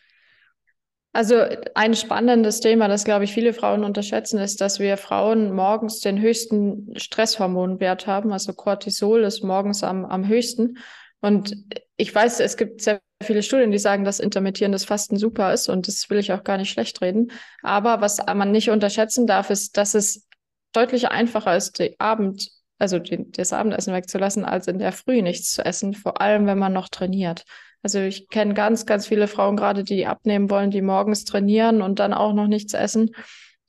[1.14, 1.44] Also
[1.76, 6.20] ein spannendes Thema, das glaube ich viele Frauen unterschätzen, ist, dass wir Frauen morgens den
[6.20, 8.32] höchsten Stresshormonwert haben.
[8.32, 10.78] Also Cortisol ist morgens am, am höchsten.
[11.20, 11.56] Und
[11.98, 15.88] ich weiß, es gibt sehr viele Studien, die sagen, dass intermittierendes Fasten super ist und
[15.88, 17.32] das will ich auch gar nicht schlecht reden.
[17.64, 20.28] Aber was man nicht unterschätzen darf, ist, dass es
[20.74, 22.50] deutlich einfacher ist, die Abend,
[22.80, 26.60] also die, das Abendessen wegzulassen, als in der Früh nichts zu essen, vor allem wenn
[26.60, 27.44] man noch trainiert.
[27.84, 32.00] Also ich kenne ganz, ganz viele Frauen gerade, die abnehmen wollen, die morgens trainieren und
[32.00, 33.12] dann auch noch nichts essen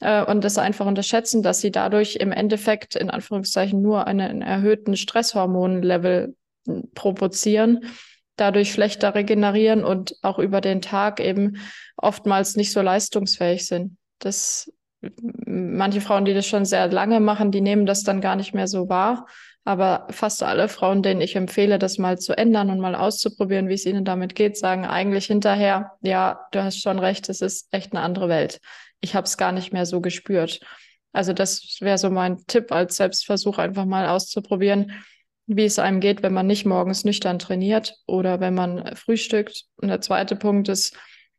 [0.00, 4.96] äh, und das einfach unterschätzen, dass sie dadurch im Endeffekt in Anführungszeichen nur einen erhöhten
[4.96, 6.36] Stresshormonlevel
[6.66, 7.84] hm, provozieren
[8.42, 11.58] dadurch schlechter regenerieren und auch über den Tag eben
[11.96, 13.96] oftmals nicht so leistungsfähig sind.
[14.18, 14.70] Das
[15.46, 18.68] manche Frauen, die das schon sehr lange machen, die nehmen das dann gar nicht mehr
[18.68, 19.26] so wahr.
[19.64, 23.74] Aber fast alle Frauen, denen ich empfehle, das mal zu ändern und mal auszuprobieren, wie
[23.74, 27.92] es ihnen damit geht, sagen eigentlich hinterher, ja, du hast schon recht, es ist echt
[27.92, 28.60] eine andere Welt.
[29.00, 30.60] Ich habe es gar nicht mehr so gespürt.
[31.12, 34.92] Also das wäre so mein Tipp als Selbstversuch, einfach mal auszuprobieren,
[35.56, 39.64] wie es einem geht, wenn man nicht morgens nüchtern trainiert oder wenn man frühstückt.
[39.76, 40.96] Und der zweite Punkt ist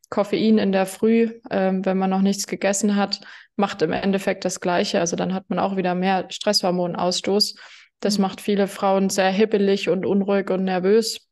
[0.09, 3.21] Koffein in der Früh, ähm, wenn man noch nichts gegessen hat,
[3.55, 4.99] macht im Endeffekt das Gleiche.
[4.99, 7.55] Also dann hat man auch wieder mehr Stresshormonausstoß.
[7.99, 8.21] Das mhm.
[8.21, 11.27] macht viele Frauen sehr hippelig und unruhig und nervös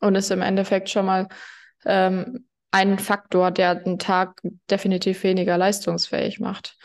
[0.00, 1.28] und ist im Endeffekt schon mal
[1.84, 4.40] ähm, ein Faktor, der den Tag
[4.70, 6.76] definitiv weniger leistungsfähig macht.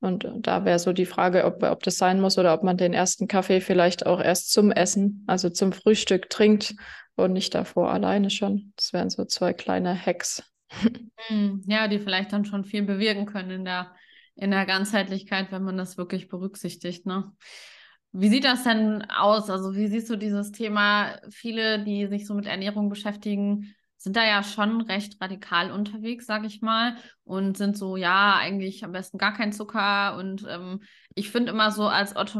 [0.00, 2.92] Und da wäre so die Frage, ob, ob das sein muss oder ob man den
[2.92, 6.74] ersten Kaffee vielleicht auch erst zum Essen, also zum Frühstück trinkt
[7.16, 8.72] und nicht davor alleine schon.
[8.76, 10.42] Das wären so zwei kleine Hacks.
[11.28, 13.92] Hm, ja, die vielleicht dann schon viel bewirken können in der,
[14.34, 17.06] in der Ganzheitlichkeit, wenn man das wirklich berücksichtigt.
[17.06, 17.32] Ne?
[18.12, 19.50] Wie sieht das denn aus?
[19.50, 21.18] Also, wie siehst du dieses Thema?
[21.30, 23.74] Viele, die sich so mit Ernährung beschäftigen,
[24.06, 26.94] sind da ja schon recht radikal unterwegs, sage ich mal,
[27.24, 30.16] und sind so, ja, eigentlich am besten gar kein Zucker.
[30.16, 30.80] Und ähm,
[31.16, 32.38] ich finde immer so, als Otto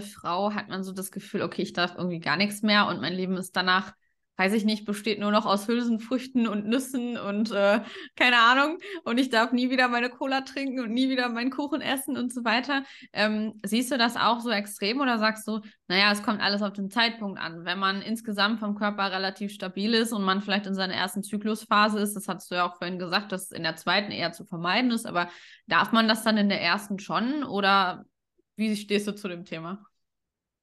[0.00, 3.12] Frau hat man so das Gefühl, okay, ich darf irgendwie gar nichts mehr und mein
[3.12, 3.92] Leben ist danach
[4.36, 7.80] weiß ich nicht, besteht nur noch aus Hülsenfrüchten und Nüssen und äh,
[8.16, 8.78] keine Ahnung.
[9.04, 12.32] Und ich darf nie wieder meine Cola trinken und nie wieder meinen Kuchen essen und
[12.32, 12.84] so weiter.
[13.12, 16.72] Ähm, siehst du das auch so extrem oder sagst du, naja, es kommt alles auf
[16.72, 17.64] den Zeitpunkt an.
[17.64, 22.00] Wenn man insgesamt vom Körper relativ stabil ist und man vielleicht in seiner ersten Zyklusphase
[22.00, 24.44] ist, das hast du ja auch vorhin gesagt, dass es in der zweiten eher zu
[24.44, 25.28] vermeiden ist, aber
[25.66, 28.04] darf man das dann in der ersten schon oder
[28.56, 29.84] wie stehst du zu dem Thema?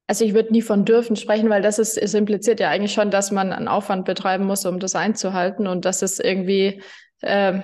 [0.07, 3.11] Also ich würde nie von dürfen sprechen, weil das ist, es impliziert ja eigentlich schon,
[3.11, 6.81] dass man einen Aufwand betreiben muss, um das einzuhalten und dass es irgendwie
[7.21, 7.63] ähm,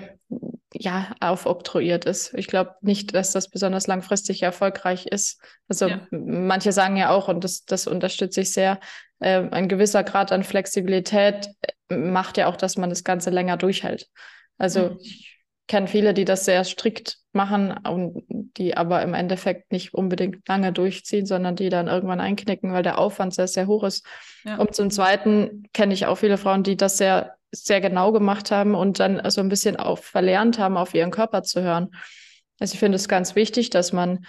[0.73, 2.33] ja aufoktroyiert ist.
[2.35, 5.41] Ich glaube nicht, dass das besonders langfristig erfolgreich ist.
[5.67, 6.07] Also ja.
[6.11, 8.79] manche sagen ja auch, und das, das unterstütze ich sehr,
[9.19, 11.49] äh, ein gewisser Grad an Flexibilität
[11.89, 14.07] macht ja auch, dass man das Ganze länger durchhält.
[14.57, 14.97] Also mhm.
[15.01, 15.36] ich
[15.67, 18.23] kenne viele, die das sehr strikt machen und
[18.57, 22.97] die aber im Endeffekt nicht unbedingt lange durchziehen, sondern die dann irgendwann einknicken, weil der
[22.97, 24.05] Aufwand sehr, sehr hoch ist.
[24.43, 24.57] Ja.
[24.57, 28.75] Und zum Zweiten kenne ich auch viele Frauen, die das sehr, sehr genau gemacht haben
[28.75, 31.89] und dann so ein bisschen auch verlernt haben, auf ihren Körper zu hören.
[32.59, 34.25] Also ich finde es ganz wichtig, dass man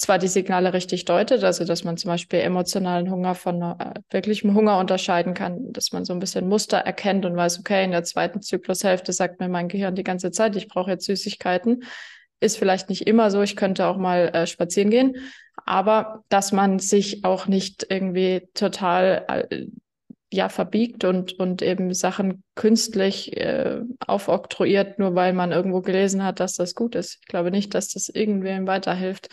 [0.00, 4.54] zwar die Signale richtig deutet, also dass man zum Beispiel emotionalen Hunger von äh, wirklichem
[4.54, 8.02] Hunger unterscheiden kann, dass man so ein bisschen Muster erkennt und weiß, okay, in der
[8.02, 11.84] zweiten Zyklushälfte sagt mir mein Gehirn die ganze Zeit, ich brauche jetzt Süßigkeiten.
[12.40, 15.16] Ist vielleicht nicht immer so, ich könnte auch mal äh, spazieren gehen,
[15.66, 19.66] aber dass man sich auch nicht irgendwie total äh,
[20.32, 26.40] ja verbiegt und und eben Sachen künstlich äh, aufoktroyiert, nur weil man irgendwo gelesen hat,
[26.40, 27.18] dass das gut ist.
[27.20, 29.28] Ich glaube nicht, dass das irgendwem weiterhilft.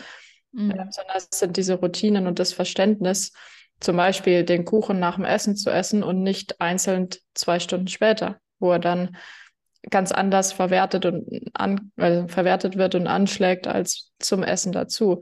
[0.52, 0.70] Mhm.
[0.70, 3.32] äh, sondern es sind diese Routinen und das Verständnis,
[3.80, 8.40] zum Beispiel den Kuchen nach dem Essen zu essen und nicht einzeln zwei Stunden später,
[8.58, 9.16] wo er dann
[9.90, 15.20] ganz anders verwertet und an, äh, verwertet wird und anschlägt als zum Essen dazu.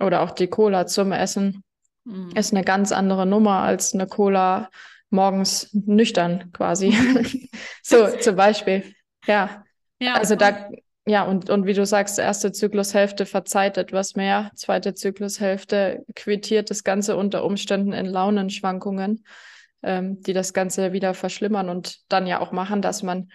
[0.00, 1.62] Oder auch die Cola zum Essen
[2.04, 2.30] mhm.
[2.34, 4.68] ist eine ganz andere Nummer als eine Cola
[5.10, 6.92] morgens nüchtern quasi.
[7.82, 8.94] so zum Beispiel.
[9.26, 9.64] Ja.
[10.00, 10.68] ja also da,
[11.06, 16.84] ja, und, und wie du sagst, erste Zyklushälfte verzeiht etwas mehr, zweite Zyklushälfte quittiert das
[16.84, 19.24] Ganze unter Umständen in Launenschwankungen,
[19.82, 23.28] ähm, die das Ganze wieder verschlimmern und dann ja auch machen, dass man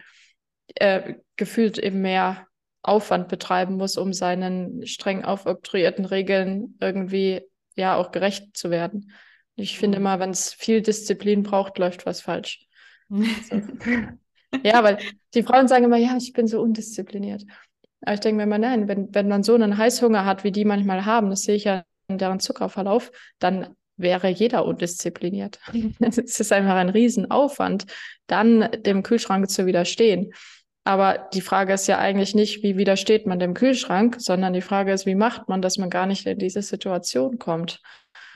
[0.76, 2.47] äh, gefühlt eben mehr
[2.84, 7.41] Aufwand betreiben muss, um seinen streng aufoktroyierten Regeln irgendwie
[7.76, 9.11] ja auch gerecht zu werden.
[9.55, 10.05] Ich finde mhm.
[10.05, 12.65] immer, wenn es viel Disziplin braucht, läuft was falsch.
[13.09, 13.61] so.
[14.64, 14.98] Ja, weil
[15.34, 17.43] die Frauen sagen immer, ja, ich bin so undiszipliniert.
[18.02, 20.66] Aber ich denke mir immer, nein, wenn, wenn man so einen Heißhunger hat, wie die
[20.66, 25.60] manchmal haben, das sehe ich ja in deren Zuckerverlauf, dann wäre jeder undiszipliniert.
[26.00, 27.86] es ist einfach ein Riesenaufwand,
[28.28, 30.34] dann dem Kühlschrank zu widerstehen.
[30.84, 34.93] Aber die Frage ist ja eigentlich nicht, wie widersteht man dem Kühlschrank, sondern die Frage
[34.93, 37.82] ist, wie macht man, dass man gar nicht in diese Situation kommt.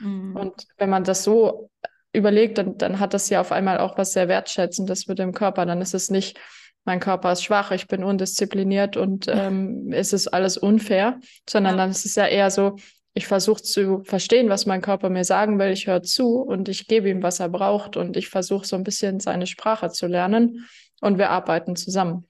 [0.00, 0.36] Mhm.
[0.36, 1.70] Und wenn man das so
[2.12, 5.66] überlegt, dann, dann hat das ja auf einmal auch was sehr Wertschätzendes mit dem Körper.
[5.66, 6.38] Dann ist es nicht,
[6.84, 11.82] mein Körper ist schwach, ich bin undiszipliniert und ähm, es ist alles unfair, sondern ja.
[11.82, 12.76] dann ist es ja eher so,
[13.14, 16.86] ich versuche zu verstehen, was mein Körper mir sagen will, ich höre zu und ich
[16.88, 20.66] gebe ihm, was er braucht und ich versuche so ein bisschen seine Sprache zu lernen
[21.00, 22.26] und wir arbeiten zusammen.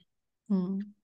[0.48, 0.94] Hm.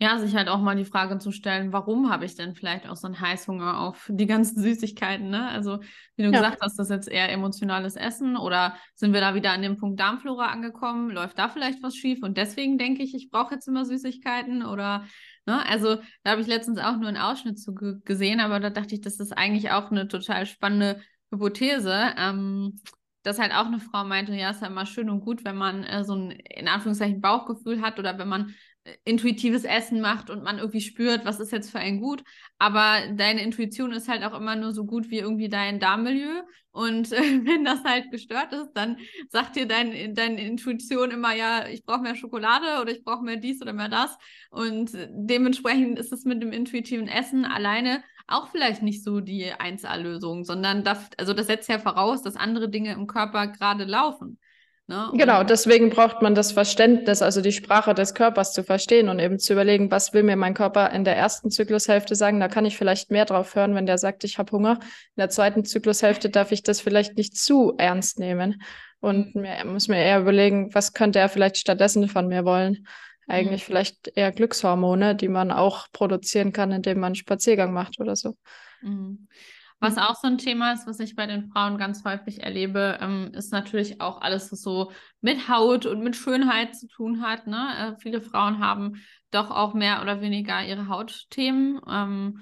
[0.00, 2.96] Ja, sich halt auch mal die Frage zu stellen, warum habe ich denn vielleicht auch
[2.96, 5.48] so einen Heißhunger auf die ganzen Süßigkeiten, ne?
[5.48, 5.78] Also,
[6.16, 6.40] wie du ja.
[6.40, 9.76] gesagt hast, das ist jetzt eher emotionales Essen oder sind wir da wieder an dem
[9.76, 11.10] Punkt Darmflora angekommen?
[11.10, 15.04] Läuft da vielleicht was schief und deswegen denke ich, ich brauche jetzt immer Süßigkeiten oder,
[15.46, 15.64] ne?
[15.68, 19.00] Also, da habe ich letztens auch nur einen Ausschnitt zu gesehen, aber da dachte ich,
[19.00, 22.14] das ist eigentlich auch eine total spannende Hypothese.
[22.16, 22.80] Ähm,
[23.24, 25.82] dass halt auch eine Frau meinte, ja, ist ja immer schön und gut, wenn man
[25.82, 28.54] äh, so ein in Anführungszeichen Bauchgefühl hat oder wenn man
[29.04, 32.22] intuitives Essen macht und man irgendwie spürt, was ist jetzt für ein gut.
[32.58, 36.42] Aber deine Intuition ist halt auch immer nur so gut wie irgendwie dein Darmmilieu.
[36.70, 38.98] Und äh, wenn das halt gestört ist, dann
[39.30, 43.36] sagt dir dein, deine Intuition immer, ja, ich brauche mehr Schokolade oder ich brauche mehr
[43.36, 44.16] dies oder mehr das.
[44.50, 50.44] Und dementsprechend ist es mit dem intuitiven Essen alleine auch vielleicht nicht so die 1A-Lösung,
[50.44, 54.38] sondern das, also das setzt ja voraus, dass andere Dinge im Körper gerade laufen.
[54.86, 55.10] Ne?
[55.14, 59.38] Genau, deswegen braucht man das Verständnis, also die Sprache des Körpers zu verstehen und eben
[59.38, 62.38] zu überlegen, was will mir mein Körper in der ersten Zyklushälfte sagen.
[62.38, 64.78] Da kann ich vielleicht mehr drauf hören, wenn der sagt, ich habe Hunger.
[64.82, 68.62] In der zweiten Zyklushälfte darf ich das vielleicht nicht zu ernst nehmen
[69.00, 69.40] und mhm.
[69.40, 72.86] mir, muss mir eher überlegen, was könnte er vielleicht stattdessen von mir wollen.
[73.26, 73.66] Eigentlich mhm.
[73.66, 78.36] vielleicht eher Glückshormone, die man auch produzieren kann, indem man einen Spaziergang macht oder so.
[78.82, 79.28] Mhm.
[79.84, 83.32] Was auch so ein Thema ist, was ich bei den Frauen ganz häufig erlebe, ähm,
[83.34, 87.46] ist natürlich auch alles, was so mit Haut und mit Schönheit zu tun hat.
[87.46, 87.68] Ne?
[87.78, 88.94] Äh, viele Frauen haben
[89.30, 91.82] doch auch mehr oder weniger ihre Hautthemen.
[91.86, 92.40] Ähm,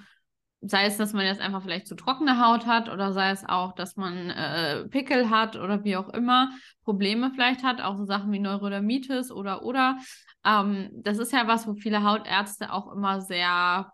[0.61, 3.72] sei es, dass man jetzt einfach vielleicht zu trockene Haut hat oder sei es auch,
[3.72, 6.49] dass man äh, Pickel hat oder wie auch immer,
[6.84, 9.99] Probleme vielleicht hat, auch so Sachen wie Neurodermitis oder oder.
[10.45, 13.93] Ähm, das ist ja was, wo viele Hautärzte auch immer sehr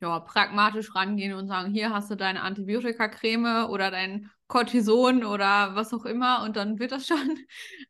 [0.00, 5.92] ja, pragmatisch rangehen und sagen, hier hast du deine Antibiotikacreme oder dein Cortison oder was
[5.94, 7.38] auch immer und dann wird das schon.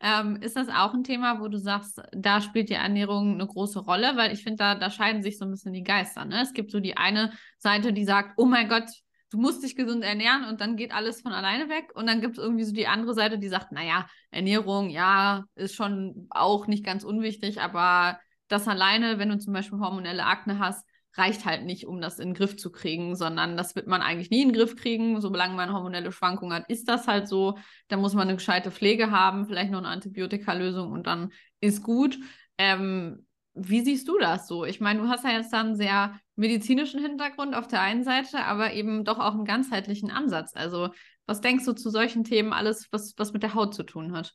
[0.01, 3.81] Ähm, ist das auch ein Thema, wo du sagst, da spielt die Ernährung eine große
[3.81, 4.17] Rolle?
[4.17, 6.25] Weil ich finde, da, da scheiden sich so ein bisschen die Geister.
[6.25, 6.43] Ne?
[6.43, 8.89] Es gibt so die eine Seite, die sagt, oh mein Gott,
[9.31, 11.93] du musst dich gesund ernähren und dann geht alles von alleine weg.
[11.95, 15.75] Und dann gibt es irgendwie so die andere Seite, die sagt, naja, Ernährung, ja, ist
[15.75, 20.85] schon auch nicht ganz unwichtig, aber das alleine, wenn du zum Beispiel hormonelle Akne hast,
[21.15, 24.31] reicht halt nicht, um das in den Griff zu kriegen, sondern das wird man eigentlich
[24.31, 25.21] nie in den Griff kriegen.
[25.21, 27.59] Solange man hormonelle Schwankungen hat, ist das halt so.
[27.89, 32.19] Da muss man eine gescheite Pflege haben, vielleicht noch eine Antibiotikalösung und dann ist gut.
[32.59, 34.65] Ähm, wie siehst du das so?
[34.65, 38.45] Ich meine, du hast ja jetzt dann einen sehr medizinischen Hintergrund auf der einen Seite,
[38.45, 40.53] aber eben doch auch einen ganzheitlichen Ansatz.
[40.55, 40.91] Also,
[41.27, 44.35] was denkst du zu solchen Themen, alles, was, was mit der Haut zu tun hat?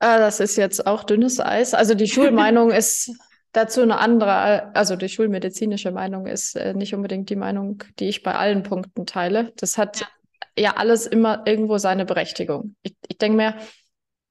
[0.00, 1.74] Äh, das ist jetzt auch dünnes Eis.
[1.74, 3.12] Also die Schulmeinung ist
[3.52, 8.22] dazu eine andere, also die schulmedizinische Meinung ist äh, nicht unbedingt die Meinung, die ich
[8.22, 9.52] bei allen Punkten teile.
[9.56, 10.06] Das hat ja,
[10.58, 12.74] ja alles immer irgendwo seine Berechtigung.
[12.82, 13.54] Ich, ich denke mir,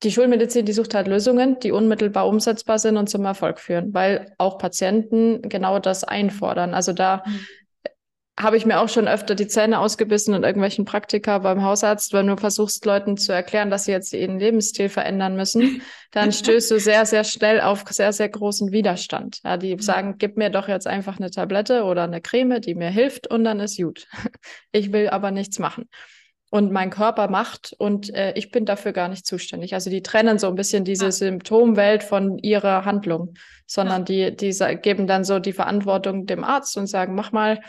[0.03, 4.34] die Schulmedizin, die sucht halt Lösungen, die unmittelbar umsetzbar sind und zum Erfolg führen, weil
[4.38, 6.76] auch Patienten genau das einfordern.
[6.76, 7.39] Also da mhm.
[8.39, 12.25] Habe ich mir auch schon öfter die Zähne ausgebissen in irgendwelchen Praktika beim Hausarzt, weil
[12.25, 15.81] du versuchst, Leuten zu erklären, dass sie jetzt ihren Lebensstil verändern müssen,
[16.11, 19.39] dann stößt du sehr, sehr schnell auf sehr, sehr großen Widerstand.
[19.43, 22.91] Ja, die sagen, gib mir doch jetzt einfach eine Tablette oder eine Creme, die mir
[22.91, 24.07] hilft und dann ist gut.
[24.71, 25.89] Ich will aber nichts machen.
[26.49, 29.73] Und mein Körper macht und äh, ich bin dafür gar nicht zuständig.
[29.73, 31.11] Also die trennen so ein bisschen diese ja.
[31.11, 33.33] Symptomwelt von ihrer Handlung,
[33.65, 34.29] sondern ja.
[34.29, 37.59] die, die geben dann so die Verantwortung dem Arzt und sagen, mach mal,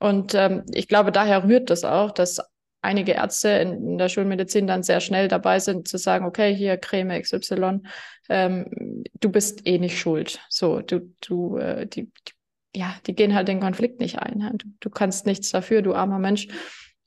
[0.00, 2.40] und ähm, ich glaube, daher rührt das auch, dass
[2.82, 7.20] einige Ärzte in, der Schulmedizin dann sehr schnell dabei sind zu sagen, okay, hier Creme
[7.20, 7.80] XY,
[8.28, 10.40] ähm, du bist eh nicht schuld.
[10.48, 12.32] So, du, du, äh, die, die,
[12.74, 14.50] ja, die gehen halt den Konflikt nicht ein.
[14.54, 16.48] Du, du kannst nichts dafür, du armer Mensch.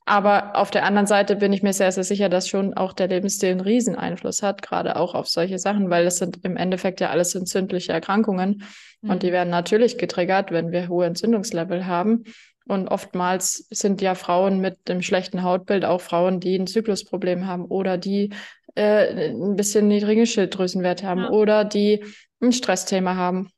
[0.05, 3.07] Aber auf der anderen Seite bin ich mir sehr, sehr sicher, dass schon auch der
[3.07, 7.09] Lebensstil einen Rieseneinfluss hat, gerade auch auf solche Sachen, weil das sind im Endeffekt ja
[7.09, 8.63] alles entzündliche Erkrankungen
[9.01, 9.09] mhm.
[9.09, 12.25] und die werden natürlich getriggert, wenn wir hohe Entzündungslevel haben.
[12.65, 17.65] Und oftmals sind ja Frauen mit dem schlechten Hautbild auch Frauen, die ein Zyklusproblem haben
[17.65, 18.33] oder die
[18.75, 21.29] äh, ein bisschen niedrige Schilddrüsenwerte haben ja.
[21.29, 22.03] oder die
[22.41, 23.49] ein Stressthema haben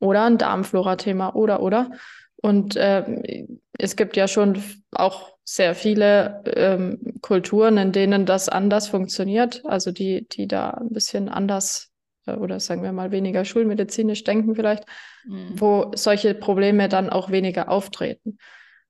[0.00, 1.90] oder ein Darmflora-Thema oder oder.
[2.36, 3.46] Und äh,
[3.78, 4.62] es gibt ja schon
[4.92, 10.90] auch sehr viele ähm, Kulturen, in denen das anders funktioniert, also die, die da ein
[10.90, 11.92] bisschen anders
[12.26, 14.84] oder sagen wir mal weniger schulmedizinisch denken vielleicht,
[15.24, 15.52] mhm.
[15.54, 18.38] wo solche Probleme dann auch weniger auftreten.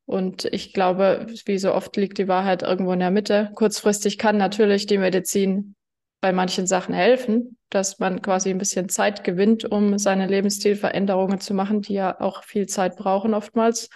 [0.07, 3.51] Und ich glaube, wie so oft liegt die Wahrheit irgendwo in der Mitte.
[3.55, 5.75] Kurzfristig kann natürlich die Medizin
[6.21, 11.55] bei manchen Sachen helfen, dass man quasi ein bisschen Zeit gewinnt, um seine Lebensstilveränderungen zu
[11.55, 13.91] machen, die ja auch viel Zeit brauchen oftmals.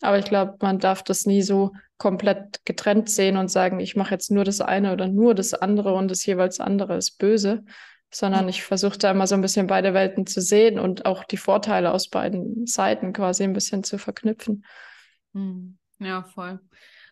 [0.00, 4.12] Aber ich glaube, man darf das nie so komplett getrennt sehen und sagen, ich mache
[4.12, 7.64] jetzt nur das eine oder nur das andere und das jeweils andere ist böse,
[8.10, 11.36] sondern ich versuche da immer so ein bisschen beide Welten zu sehen und auch die
[11.36, 14.64] Vorteile aus beiden Seiten quasi ein bisschen zu verknüpfen.
[15.32, 15.78] Hm.
[15.98, 16.60] Ja, voll.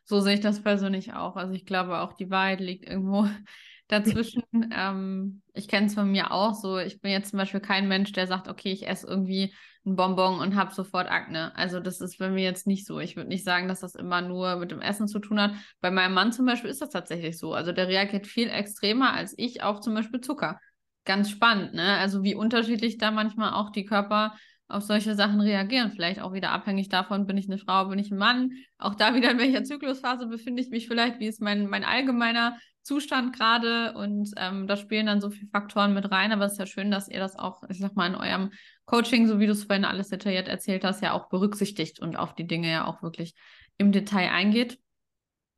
[0.05, 1.37] So sehe ich das persönlich auch.
[1.37, 3.27] Also ich glaube auch, die Wahrheit liegt irgendwo
[3.89, 4.43] dazwischen.
[4.77, 6.79] ähm, ich kenne es von mir auch so.
[6.79, 10.39] Ich bin jetzt zum Beispiel kein Mensch, der sagt, okay, ich esse irgendwie ein Bonbon
[10.39, 11.55] und habe sofort Akne.
[11.57, 13.01] Also das ist bei mir jetzt nicht so.
[13.01, 15.53] Ich würde nicht sagen, dass das immer nur mit dem Essen zu tun hat.
[15.81, 17.53] Bei meinem Mann zum Beispiel ist das tatsächlich so.
[17.53, 20.61] Also der reagiert viel extremer als ich auf zum Beispiel Zucker
[21.05, 21.97] ganz spannend, ne?
[21.99, 24.35] Also wie unterschiedlich da manchmal auch die Körper
[24.73, 25.91] auf solche Sachen reagieren.
[25.91, 28.53] Vielleicht auch wieder abhängig davon, bin ich eine Frau, bin ich ein Mann.
[28.79, 32.57] Auch da wieder, in welcher Zyklusphase befinde ich mich vielleicht, wie ist mein, mein allgemeiner
[32.83, 33.93] Zustand gerade.
[33.93, 36.33] Und ähm, da spielen dann so viele Faktoren mit rein.
[36.33, 38.51] Aber es ist ja schön, dass ihr das auch, ich sag mal, in eurem
[38.87, 42.35] Coaching, so wie du es vorhin alles detailliert erzählt hast, ja auch berücksichtigt und auf
[42.35, 43.35] die Dinge ja auch wirklich
[43.77, 44.79] im Detail eingeht.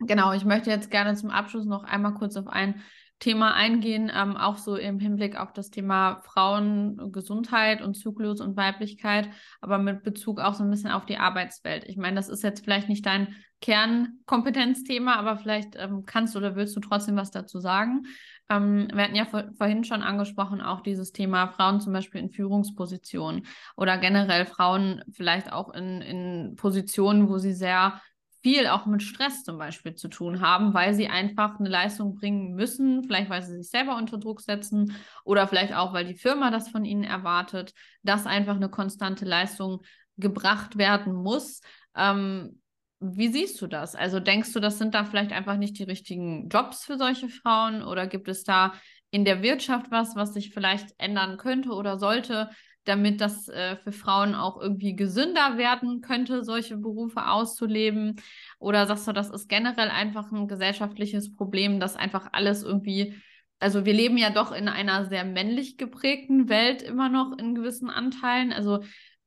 [0.01, 2.82] Genau, ich möchte jetzt gerne zum Abschluss noch einmal kurz auf ein
[3.20, 9.30] Thema eingehen, ähm, auch so im Hinblick auf das Thema Frauengesundheit und Zyklus und Weiblichkeit,
[9.60, 11.84] aber mit Bezug auch so ein bisschen auf die Arbeitswelt.
[11.86, 16.54] Ich meine, das ist jetzt vielleicht nicht dein Kernkompetenzthema, aber vielleicht ähm, kannst du oder
[16.54, 18.02] willst du trotzdem was dazu sagen.
[18.50, 22.30] Ähm, wir hatten ja vor, vorhin schon angesprochen, auch dieses Thema Frauen zum Beispiel in
[22.30, 23.46] Führungspositionen
[23.76, 28.02] oder generell Frauen vielleicht auch in, in Positionen, wo sie sehr
[28.45, 32.55] viel auch mit Stress zum Beispiel zu tun haben, weil sie einfach eine Leistung bringen
[32.55, 36.51] müssen, vielleicht weil sie sich selber unter Druck setzen oder vielleicht auch, weil die Firma
[36.51, 37.72] das von ihnen erwartet,
[38.03, 39.80] dass einfach eine konstante Leistung
[40.18, 41.62] gebracht werden muss.
[41.97, 42.61] Ähm,
[43.01, 43.95] wie siehst du das?
[43.95, 47.82] Also denkst du, das sind da vielleicht einfach nicht die richtigen Jobs für solche Frauen
[47.82, 48.74] oder gibt es da
[49.11, 52.51] in der Wirtschaft was, was sich vielleicht ändern könnte oder sollte,
[52.85, 58.16] damit das äh, für Frauen auch irgendwie gesünder werden könnte, solche Berufe auszuleben?
[58.59, 63.14] Oder sagst du, das ist generell einfach ein gesellschaftliches Problem, dass einfach alles irgendwie,
[63.59, 67.91] also wir leben ja doch in einer sehr männlich geprägten Welt immer noch in gewissen
[67.91, 68.53] Anteilen.
[68.53, 68.80] Also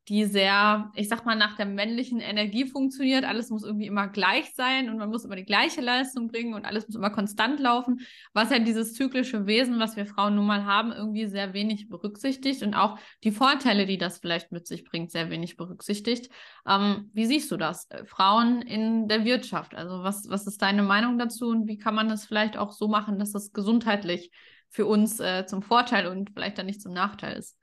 [0.09, 3.25] die sehr, ich sag mal, nach der männlichen Energie funktioniert.
[3.25, 6.65] Alles muss irgendwie immer gleich sein und man muss immer die gleiche Leistung bringen und
[6.65, 7.99] alles muss immer konstant laufen,
[8.33, 12.63] was ja dieses zyklische Wesen, was wir Frauen nun mal haben, irgendwie sehr wenig berücksichtigt
[12.63, 16.31] und auch die Vorteile, die das vielleicht mit sich bringt, sehr wenig berücksichtigt.
[16.65, 17.89] Ähm, wie siehst du das?
[17.89, 21.95] Äh, Frauen in der Wirtschaft, also was, was ist deine Meinung dazu und wie kann
[21.95, 24.31] man das vielleicht auch so machen, dass das gesundheitlich
[24.69, 27.57] für uns äh, zum Vorteil und vielleicht dann nicht zum Nachteil ist?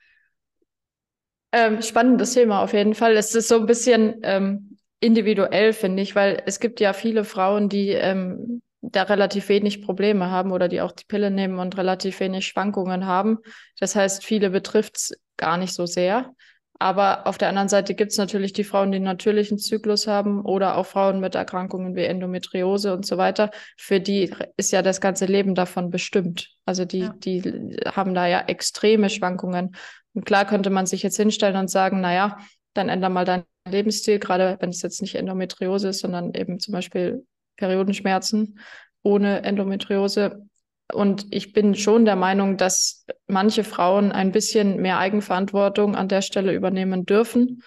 [1.56, 3.16] Ähm, spannendes Thema auf jeden Fall.
[3.16, 7.68] Es ist so ein bisschen ähm, individuell, finde ich, weil es gibt ja viele Frauen,
[7.68, 12.18] die ähm, da relativ wenig Probleme haben oder die auch die Pille nehmen und relativ
[12.18, 13.38] wenig Schwankungen haben.
[13.78, 16.34] Das heißt, viele betrifft es gar nicht so sehr.
[16.78, 20.44] Aber auf der anderen Seite gibt es natürlich die Frauen, die einen natürlichen Zyklus haben
[20.44, 23.50] oder auch Frauen mit Erkrankungen wie Endometriose und so weiter.
[23.76, 26.50] Für die ist ja das ganze Leben davon bestimmt.
[26.64, 27.14] Also die, ja.
[27.16, 29.76] die haben da ja extreme Schwankungen.
[30.14, 32.38] Und klar könnte man sich jetzt hinstellen und sagen, naja,
[32.74, 36.72] dann änder mal deinen Lebensstil, gerade wenn es jetzt nicht Endometriose ist, sondern eben zum
[36.72, 37.24] Beispiel
[37.56, 38.58] Periodenschmerzen
[39.02, 40.46] ohne Endometriose.
[40.92, 46.22] Und ich bin schon der Meinung, dass manche Frauen ein bisschen mehr Eigenverantwortung an der
[46.22, 47.62] Stelle übernehmen dürfen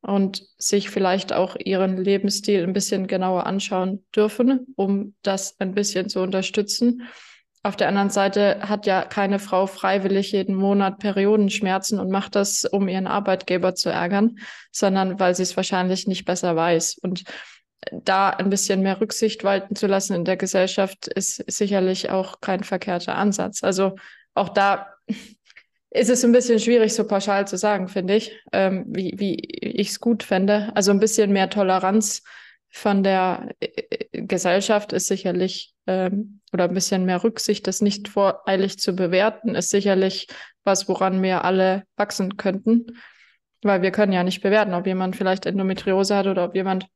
[0.00, 6.08] und sich vielleicht auch ihren Lebensstil ein bisschen genauer anschauen dürfen, um das ein bisschen
[6.08, 7.02] zu unterstützen.
[7.64, 12.64] Auf der anderen Seite hat ja keine Frau freiwillig jeden Monat Periodenschmerzen und macht das,
[12.64, 14.38] um ihren Arbeitgeber zu ärgern,
[14.72, 16.98] sondern weil sie es wahrscheinlich nicht besser weiß.
[17.02, 17.22] Und
[17.90, 22.64] da ein bisschen mehr Rücksicht walten zu lassen in der Gesellschaft ist sicherlich auch kein
[22.64, 23.62] verkehrter Ansatz.
[23.62, 23.96] Also
[24.34, 24.94] auch da
[25.90, 29.90] ist es ein bisschen schwierig, so pauschal zu sagen, finde ich, ähm, wie, wie ich
[29.90, 30.70] es gut fände.
[30.74, 32.22] Also ein bisschen mehr Toleranz
[32.70, 38.78] von der äh, Gesellschaft ist sicherlich, ähm, oder ein bisschen mehr Rücksicht, das nicht voreilig
[38.78, 40.28] zu bewerten, ist sicherlich
[40.64, 42.98] was, woran wir alle wachsen könnten.
[43.62, 46.86] Weil wir können ja nicht bewerten, ob jemand vielleicht Endometriose hat oder ob jemand,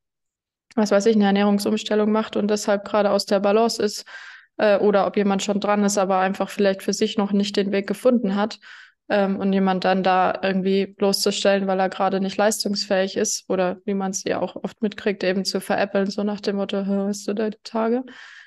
[0.76, 4.04] was weiß ich, eine Ernährungsumstellung macht und deshalb gerade aus der Balance ist.
[4.58, 7.72] Äh, oder ob jemand schon dran ist, aber einfach vielleicht für sich noch nicht den
[7.72, 8.58] Weg gefunden hat
[9.08, 13.94] ähm, und jemand dann da irgendwie bloßzustellen, weil er gerade nicht leistungsfähig ist oder wie
[13.94, 17.34] man es ja auch oft mitkriegt, eben zu veräppeln, so nach dem Motto, hast du
[17.34, 18.04] deine Tage?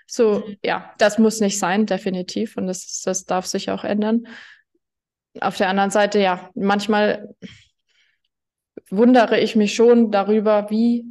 [0.07, 0.57] So, mhm.
[0.63, 2.57] ja, das muss nicht sein, definitiv.
[2.57, 4.27] Und das, das darf sich auch ändern.
[5.39, 7.29] Auf der anderen Seite, ja, manchmal
[8.89, 11.05] wundere ich mich schon darüber, wie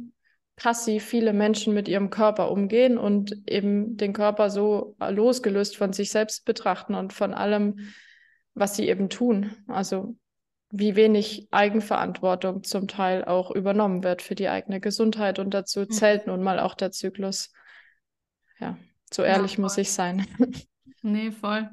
[0.59, 6.11] passiv viele Menschen mit ihrem Körper umgehen und eben den Körper so losgelöst von sich
[6.11, 7.91] selbst betrachten und von allem,
[8.53, 9.55] was sie eben tun.
[9.67, 10.17] Also
[10.69, 15.39] wie wenig Eigenverantwortung zum Teil auch übernommen wird für die eigene Gesundheit.
[15.39, 15.91] Und dazu mhm.
[15.91, 17.53] zählt nun mal auch der Zyklus.
[18.59, 18.77] Ja,
[19.11, 20.27] so ehrlich ja, muss ich sein.
[21.01, 21.69] Nee, voll.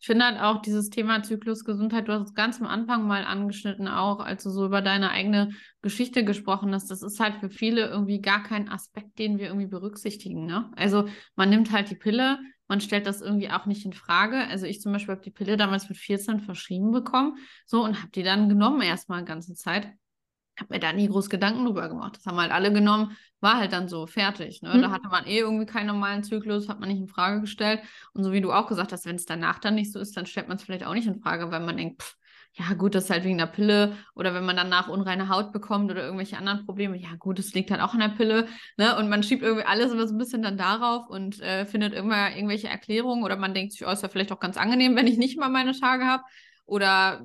[0.00, 3.88] Ich finde halt auch dieses Thema Zyklusgesundheit, du hast es ganz am Anfang mal angeschnitten,
[3.88, 5.50] auch als du so über deine eigene
[5.82, 6.90] Geschichte gesprochen hast.
[6.90, 10.46] Das ist halt für viele irgendwie gar kein Aspekt, den wir irgendwie berücksichtigen.
[10.46, 10.70] Ne?
[10.76, 12.38] Also man nimmt halt die Pille,
[12.68, 14.36] man stellt das irgendwie auch nicht in Frage.
[14.36, 17.36] Also ich zum Beispiel habe die Pille damals mit 14 verschrieben bekommen,
[17.66, 19.88] so und habe die dann genommen erstmal eine ganze Zeit.
[20.58, 22.16] Habe mir da nie groß Gedanken drüber gemacht.
[22.16, 24.62] Das haben halt alle genommen, war halt dann so fertig.
[24.62, 24.74] Ne?
[24.74, 24.82] Mhm.
[24.82, 27.80] Da hatte man eh irgendwie keinen normalen Zyklus, hat man nicht in Frage gestellt.
[28.12, 30.26] Und so wie du auch gesagt hast, wenn es danach dann nicht so ist, dann
[30.26, 32.16] stellt man es vielleicht auch nicht in Frage, weil man denkt, pff,
[32.54, 35.90] ja gut, das ist halt wegen der Pille oder wenn man danach unreine Haut bekommt
[35.90, 38.96] oder irgendwelche anderen Probleme, ja gut, das liegt halt auch an der Pille, ne?
[38.96, 42.34] Und man schiebt irgendwie alles immer so ein bisschen dann darauf und äh, findet immer
[42.34, 45.18] irgendwelche Erklärungen oder man denkt sich, oh, ist ja vielleicht auch ganz angenehm, wenn ich
[45.18, 46.24] nicht mal meine Tage habe
[46.66, 47.24] oder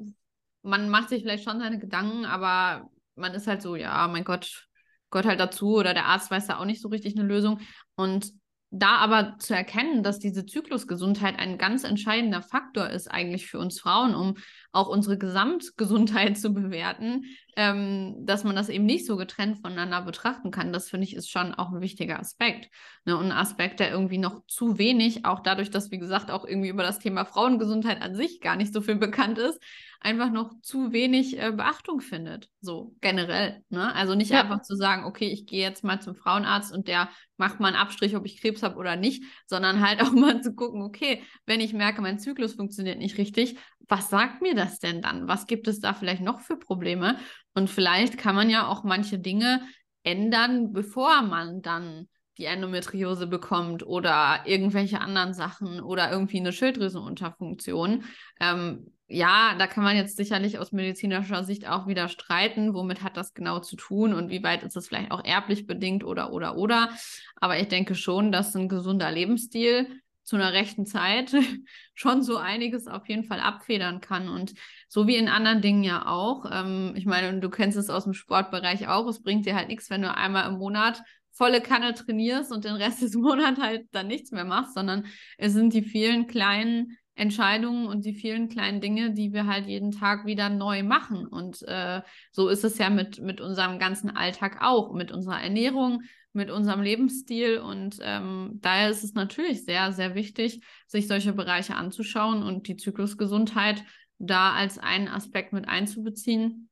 [0.62, 4.68] man macht sich vielleicht schon seine Gedanken, aber man ist halt so, ja, mein Gott,
[5.10, 7.60] Gott halt dazu oder der Arzt weiß da auch nicht so richtig eine Lösung
[7.96, 8.32] und
[8.76, 13.80] da aber zu erkennen, dass diese Zyklusgesundheit ein ganz entscheidender Faktor ist eigentlich für uns
[13.80, 14.34] Frauen, um
[14.72, 20.50] auch unsere Gesamtgesundheit zu bewerten, ähm, dass man das eben nicht so getrennt voneinander betrachten
[20.50, 22.72] kann, das finde ich ist schon auch ein wichtiger Aspekt.
[23.06, 23.16] Ne?
[23.16, 26.70] Und ein Aspekt, der irgendwie noch zu wenig, auch dadurch, dass, wie gesagt, auch irgendwie
[26.70, 29.62] über das Thema Frauengesundheit an sich gar nicht so viel bekannt ist,
[30.04, 33.64] einfach noch zu wenig äh, Beachtung findet, so generell.
[33.70, 33.94] Ne?
[33.96, 34.42] Also nicht ja.
[34.42, 37.78] einfach zu sagen, okay, ich gehe jetzt mal zum Frauenarzt und der macht mal einen
[37.78, 41.62] Abstrich, ob ich Krebs habe oder nicht, sondern halt auch mal zu gucken, okay, wenn
[41.62, 45.28] ich merke, mein Zyklus funktioniert nicht richtig, was sagt mir das denn dann?
[45.28, 47.18] Was gibt es da vielleicht noch für Probleme?
[47.54, 49.62] Und vielleicht kann man ja auch manche Dinge
[50.04, 58.06] ändern, bevor man dann die Endometriose bekommt oder irgendwelche anderen Sachen oder irgendwie eine Schilddrüsenunterfunktion.
[58.40, 63.16] Ähm, ja, da kann man jetzt sicherlich aus medizinischer Sicht auch wieder streiten, womit hat
[63.16, 66.58] das genau zu tun und wie weit ist das vielleicht auch erblich bedingt oder oder
[66.58, 66.90] oder.
[67.36, 71.36] Aber ich denke schon, dass ein gesunder Lebensstil zu einer rechten Zeit
[71.94, 74.30] schon so einiges auf jeden Fall abfedern kann.
[74.30, 74.54] Und
[74.88, 76.46] so wie in anderen Dingen ja auch.
[76.52, 79.08] Ähm, ich meine, du kennst es aus dem Sportbereich auch.
[79.08, 82.76] Es bringt dir halt nichts, wenn du einmal im Monat volle Kanne trainierst und den
[82.76, 85.06] Rest des Monats halt dann nichts mehr machst, sondern
[85.38, 89.92] es sind die vielen kleinen Entscheidungen und die vielen kleinen Dinge, die wir halt jeden
[89.92, 91.28] Tag wieder neu machen.
[91.28, 92.02] Und äh,
[92.32, 96.04] so ist es ja mit, mit unserem ganzen Alltag auch, mit unserer Ernährung,
[96.34, 97.60] mit unserem Lebensstil.
[97.60, 102.78] Und ähm, daher ist es natürlich sehr, sehr wichtig, sich solche Bereiche anzuschauen und die
[102.78, 103.84] Zyklusgesundheit
[104.18, 106.70] da als einen Aspekt mit einzubeziehen.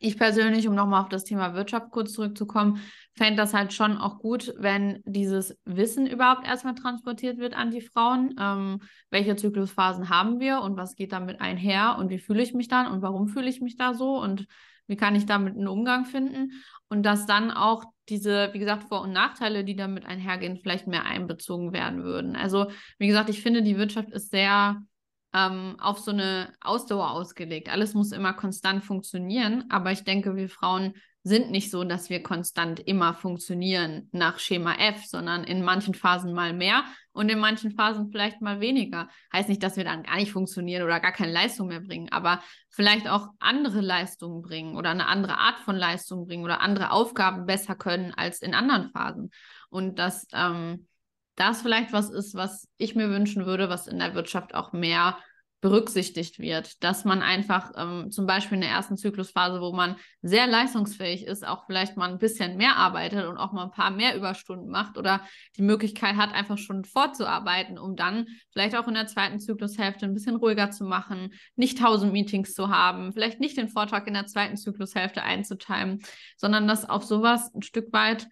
[0.00, 2.80] Ich persönlich, um nochmal auf das Thema Wirtschaft kurz zurückzukommen,
[3.16, 7.80] fände das halt schon auch gut, wenn dieses Wissen überhaupt erstmal transportiert wird an die
[7.80, 8.34] Frauen.
[8.38, 8.80] Ähm,
[9.10, 12.86] welche Zyklusphasen haben wir und was geht damit einher und wie fühle ich mich dann
[12.86, 14.46] und warum fühle ich mich da so und
[14.86, 16.52] wie kann ich damit einen Umgang finden
[16.88, 21.04] und dass dann auch diese, wie gesagt, Vor- und Nachteile, die damit einhergehen, vielleicht mehr
[21.04, 22.36] einbezogen werden würden.
[22.36, 24.80] Also, wie gesagt, ich finde, die Wirtschaft ist sehr
[25.34, 27.68] ähm, auf so eine Ausdauer ausgelegt.
[27.68, 30.94] Alles muss immer konstant funktionieren, aber ich denke, wir Frauen
[31.28, 36.32] sind nicht so, dass wir konstant immer funktionieren nach Schema F, sondern in manchen Phasen
[36.32, 39.08] mal mehr und in manchen Phasen vielleicht mal weniger.
[39.32, 42.40] Heißt nicht, dass wir dann gar nicht funktionieren oder gar keine Leistung mehr bringen, aber
[42.70, 47.44] vielleicht auch andere Leistungen bringen oder eine andere Art von Leistung bringen oder andere Aufgaben
[47.44, 49.30] besser können als in anderen Phasen.
[49.68, 50.86] Und dass ähm,
[51.38, 55.18] das vielleicht was ist, was ich mir wünschen würde, was in der Wirtschaft auch mehr
[55.60, 60.46] berücksichtigt wird, dass man einfach ähm, zum Beispiel in der ersten Zyklusphase, wo man sehr
[60.46, 64.16] leistungsfähig ist, auch vielleicht mal ein bisschen mehr arbeitet und auch mal ein paar mehr
[64.16, 65.20] Überstunden macht oder
[65.56, 70.14] die Möglichkeit hat, einfach schon vorzuarbeiten, um dann vielleicht auch in der zweiten Zyklushälfte ein
[70.14, 74.26] bisschen ruhiger zu machen, nicht tausend Meetings zu haben, vielleicht nicht den Vortrag in der
[74.26, 76.02] zweiten Zyklushälfte einzuteilen,
[76.36, 78.28] sondern dass auf sowas ein Stück weit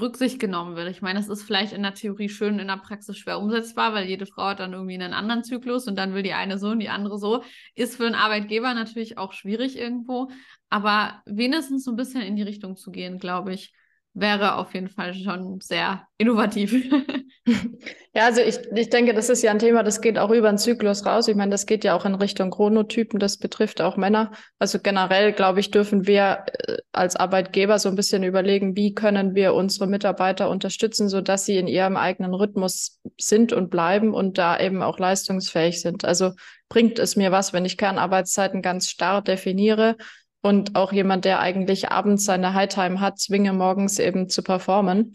[0.00, 0.88] Rücksicht genommen wird.
[0.90, 4.08] Ich meine, das ist vielleicht in der Theorie schön, in der Praxis schwer umsetzbar, weil
[4.08, 6.80] jede Frau hat dann irgendwie einen anderen Zyklus und dann will die eine so und
[6.80, 7.42] die andere so.
[7.74, 10.30] Ist für einen Arbeitgeber natürlich auch schwierig irgendwo,
[10.70, 13.74] aber wenigstens so ein bisschen in die Richtung zu gehen, glaube ich,
[14.14, 16.72] wäre auf jeden Fall schon sehr innovativ.
[18.14, 20.58] ja, also ich, ich denke, das ist ja ein Thema, das geht auch über den
[20.58, 21.26] Zyklus raus.
[21.26, 24.30] Ich meine, das geht ja auch in Richtung Chronotypen, das betrifft auch Männer.
[24.60, 29.34] Also generell, glaube ich, dürfen wir äh, als Arbeitgeber so ein bisschen überlegen, wie können
[29.34, 34.60] wir unsere Mitarbeiter unterstützen, sodass sie in ihrem eigenen Rhythmus sind und bleiben und da
[34.60, 36.04] eben auch leistungsfähig sind.
[36.04, 36.32] Also
[36.68, 39.96] bringt es mir was, wenn ich Kernarbeitszeiten ganz starr definiere
[40.42, 45.14] und auch jemand, der eigentlich abends seine Hightime hat, zwinge morgens eben zu performen.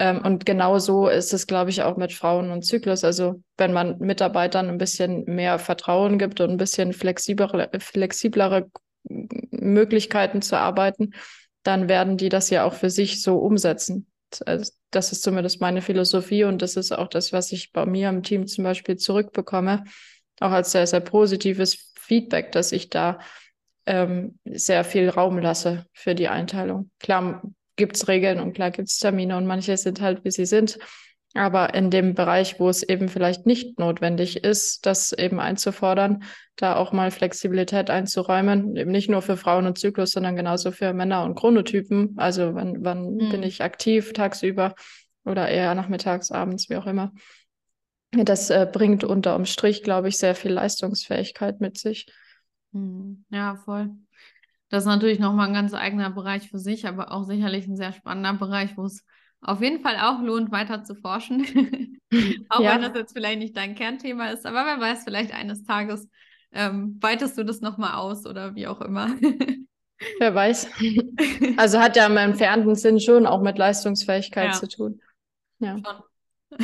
[0.00, 3.02] Ähm, und genau so ist es, glaube ich, auch mit Frauen und Zyklus.
[3.02, 8.70] Also wenn man Mitarbeitern ein bisschen mehr Vertrauen gibt und ein bisschen flexiblere, flexiblere
[9.50, 11.14] Möglichkeiten zu arbeiten,
[11.64, 14.06] dann werden die das ja auch für sich so umsetzen.
[14.46, 18.08] Also das ist zumindest meine Philosophie und das ist auch das, was ich bei mir
[18.08, 19.82] im Team zum Beispiel zurückbekomme,
[20.38, 23.18] auch als sehr, sehr positives Feedback, dass ich da
[23.86, 26.90] ähm, sehr viel Raum lasse für die Einteilung.
[27.00, 27.42] Klar
[27.78, 30.78] gibt es Regeln und klar gibt es Termine und manche sind halt, wie sie sind.
[31.34, 36.24] Aber in dem Bereich, wo es eben vielleicht nicht notwendig ist, das eben einzufordern,
[36.56, 40.92] da auch mal Flexibilität einzuräumen, eben nicht nur für Frauen und Zyklus, sondern genauso für
[40.92, 42.14] Männer und Chronotypen.
[42.16, 43.28] Also wann, wann mhm.
[43.30, 44.74] bin ich aktiv tagsüber
[45.24, 47.12] oder eher nachmittags, abends, wie auch immer.
[48.10, 52.06] Das äh, bringt unterm Strich, glaube ich, sehr viel Leistungsfähigkeit mit sich.
[52.72, 53.90] Hm, ja, voll.
[54.68, 57.92] Das ist natürlich nochmal ein ganz eigener Bereich für sich, aber auch sicherlich ein sehr
[57.92, 59.04] spannender Bereich, wo es
[59.40, 61.42] auf jeden Fall auch lohnt, weiter zu forschen.
[62.48, 62.74] auch ja.
[62.74, 66.08] wenn das jetzt vielleicht nicht dein Kernthema ist, aber wer weiß, vielleicht eines Tages
[66.52, 69.08] ähm, weitest du das nochmal aus oder wie auch immer.
[70.18, 70.70] wer weiß.
[71.56, 74.52] Also hat ja im entfernten Sinn schon auch mit Leistungsfähigkeit ja.
[74.52, 75.00] zu tun.
[75.58, 75.76] Ja.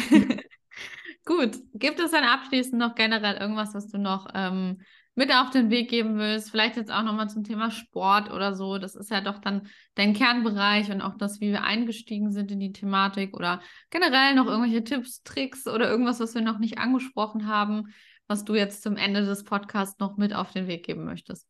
[1.27, 4.83] Gut, gibt es dann abschließend noch generell irgendwas, was du noch ähm,
[5.15, 8.79] mit auf den Weg geben willst, vielleicht jetzt auch nochmal zum Thema Sport oder so.
[8.79, 12.59] Das ist ja doch dann dein Kernbereich und auch das, wie wir eingestiegen sind in
[12.59, 13.61] die Thematik oder
[13.91, 17.95] generell noch irgendwelche Tipps, Tricks oder irgendwas, was wir noch nicht angesprochen haben,
[18.27, 21.47] was du jetzt zum Ende des Podcasts noch mit auf den Weg geben möchtest.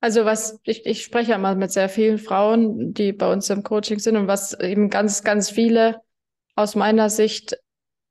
[0.00, 3.62] Also was ich, ich spreche ja mal mit sehr vielen Frauen, die bei uns im
[3.62, 6.00] Coaching sind und was eben ganz, ganz viele
[6.56, 7.56] aus meiner Sicht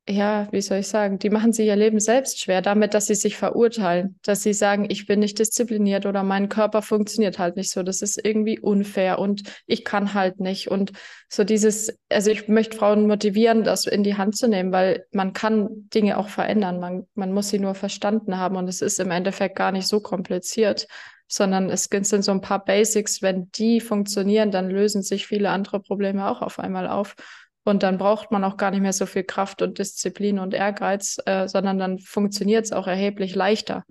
[0.10, 3.16] ja, wie soll ich sagen, die machen sich ihr Leben selbst schwer damit, dass sie
[3.16, 7.70] sich verurteilen, dass sie sagen, ich bin nicht diszipliniert oder mein Körper funktioniert halt nicht
[7.70, 7.84] so.
[7.84, 10.70] Das ist irgendwie unfair und ich kann halt nicht.
[10.70, 10.92] Und
[11.30, 15.34] so dieses, also ich möchte Frauen motivieren, das in die Hand zu nehmen, weil man
[15.34, 16.80] kann Dinge auch verändern.
[16.80, 20.00] Man, man muss sie nur verstanden haben und es ist im Endeffekt gar nicht so
[20.00, 20.88] kompliziert
[21.34, 23.22] sondern es sind so ein paar Basics.
[23.22, 27.16] Wenn die funktionieren, dann lösen sich viele andere Probleme auch auf einmal auf.
[27.64, 31.18] Und dann braucht man auch gar nicht mehr so viel Kraft und Disziplin und Ehrgeiz,
[31.26, 33.84] äh, sondern dann funktioniert es auch erheblich leichter.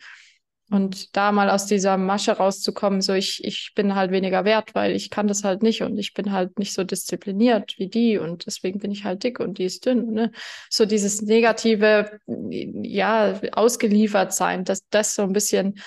[0.71, 4.95] Und da mal aus dieser Masche rauszukommen, so ich, ich bin halt weniger wert, weil
[4.95, 8.47] ich kann das halt nicht und ich bin halt nicht so diszipliniert wie die und
[8.47, 10.13] deswegen bin ich halt dick und die ist dünn.
[10.13, 10.31] Ne?
[10.69, 15.81] So dieses negative, ja, ausgeliefert sein, das, das so ein bisschen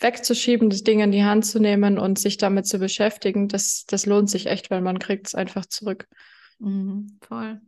[0.00, 4.04] wegzuschieben, das Ding in die Hand zu nehmen und sich damit zu beschäftigen, das, das
[4.06, 6.08] lohnt sich echt, weil man kriegt es einfach zurück.
[6.62, 7.60] Mhm, voll.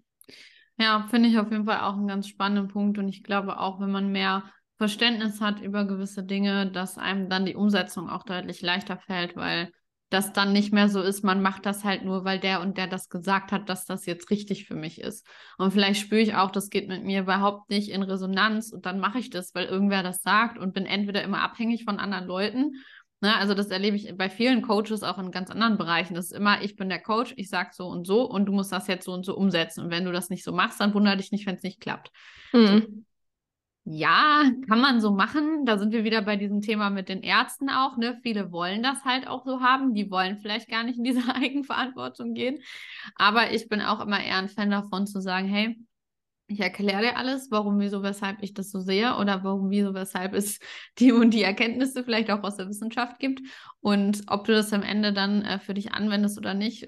[0.79, 2.99] Ja, finde ich auf jeden Fall auch einen ganz spannenden Punkt.
[2.99, 4.45] Und ich glaube auch, wenn man mehr
[4.79, 9.73] Verständnis hat über gewisse Dinge, dass einem dann die Umsetzung auch deutlich leichter fällt, weil
[10.11, 12.87] das dann nicht mehr so ist, man macht das halt nur, weil der und der
[12.87, 15.27] das gesagt hat, dass das jetzt richtig für mich ist.
[15.59, 19.01] Und vielleicht spüre ich auch, das geht mit mir überhaupt nicht in Resonanz und dann
[19.01, 22.75] mache ich das, weil irgendwer das sagt und bin entweder immer abhängig von anderen Leuten
[23.25, 26.13] Ne, also das erlebe ich bei vielen Coaches auch in ganz anderen Bereichen.
[26.13, 28.71] Das ist immer, ich bin der Coach, ich sage so und so und du musst
[28.71, 29.83] das jetzt so und so umsetzen.
[29.83, 32.13] Und wenn du das nicht so machst, dann wundere dich nicht, wenn es nicht klappt.
[32.53, 33.07] Mhm.
[33.85, 35.65] Ja, kann man so machen.
[35.65, 37.97] Da sind wir wieder bei diesem Thema mit den Ärzten auch.
[37.97, 38.19] Ne?
[38.23, 39.95] Viele wollen das halt auch so haben.
[39.95, 42.59] Die wollen vielleicht gar nicht in diese Eigenverantwortung gehen.
[43.15, 45.79] Aber ich bin auch immer eher ein Fan davon zu sagen, hey,
[46.47, 50.35] ich erkläre dir alles, warum, wieso, weshalb ich das so sehe oder warum, wieso, weshalb
[50.35, 50.59] es
[50.99, 53.41] die und die Erkenntnisse vielleicht auch aus der Wissenschaft gibt.
[53.81, 56.87] Und ob du das am Ende dann äh, für dich anwendest oder nicht,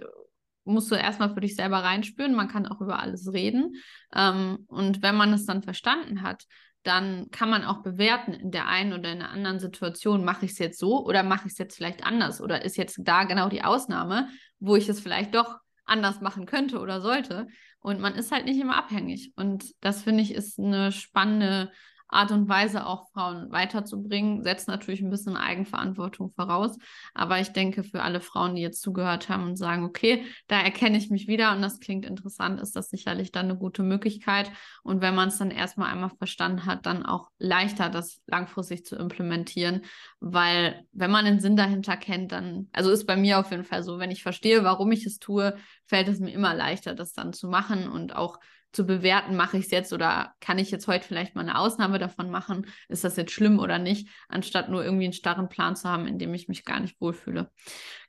[0.65, 2.35] musst du erstmal für dich selber reinspüren.
[2.35, 3.77] Man kann auch über alles reden.
[4.15, 6.45] Ähm, und wenn man es dann verstanden hat,
[6.83, 10.53] dann kann man auch bewerten in der einen oder in der anderen Situation, mache ich
[10.53, 13.49] es jetzt so oder mache ich es jetzt vielleicht anders oder ist jetzt da genau
[13.49, 14.29] die Ausnahme,
[14.61, 17.47] wo ich es vielleicht doch anders machen könnte oder sollte.
[17.87, 19.31] Und man ist halt nicht immer abhängig.
[19.37, 21.71] Und das finde ich ist eine spannende
[22.09, 26.77] Art und Weise auch Frauen weiterzubringen, setzt natürlich ein bisschen Eigenverantwortung voraus.
[27.15, 30.99] Aber ich denke, für alle Frauen, die jetzt zugehört haben und sagen, okay, da erkenne
[30.99, 34.51] ich mich wieder und das klingt interessant, ist das sicherlich dann eine gute Möglichkeit.
[34.83, 38.97] Und wenn man es dann erstmal einmal verstanden hat, dann auch leichter, das langfristig zu
[38.97, 39.83] implementieren.
[40.21, 43.83] Weil wenn man den Sinn dahinter kennt, dann, also ist bei mir auf jeden Fall
[43.83, 45.57] so, wenn ich verstehe, warum ich es tue,
[45.87, 48.39] fällt es mir immer leichter, das dann zu machen und auch
[48.73, 51.99] zu bewerten, mache ich es jetzt oder kann ich jetzt heute vielleicht mal eine Ausnahme
[51.99, 52.67] davon machen?
[52.89, 54.09] Ist das jetzt schlimm oder nicht?
[54.29, 57.51] Anstatt nur irgendwie einen starren Plan zu haben, in dem ich mich gar nicht wohlfühle.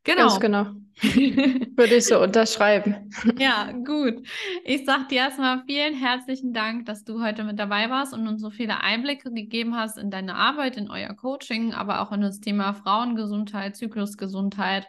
[0.04, 0.28] Genau.
[0.28, 0.64] Ganz genau.
[1.02, 3.10] Würde ich so unterschreiben.
[3.38, 4.26] Ja, gut.
[4.64, 8.42] Ich sage dir erstmal vielen herzlichen Dank, dass du heute mit dabei warst und uns
[8.42, 12.40] so viele Einblicke gegeben hast in deine Arbeit, in euer Coaching, aber auch in das
[12.40, 14.88] Thema Frauengesundheit, Zyklusgesundheit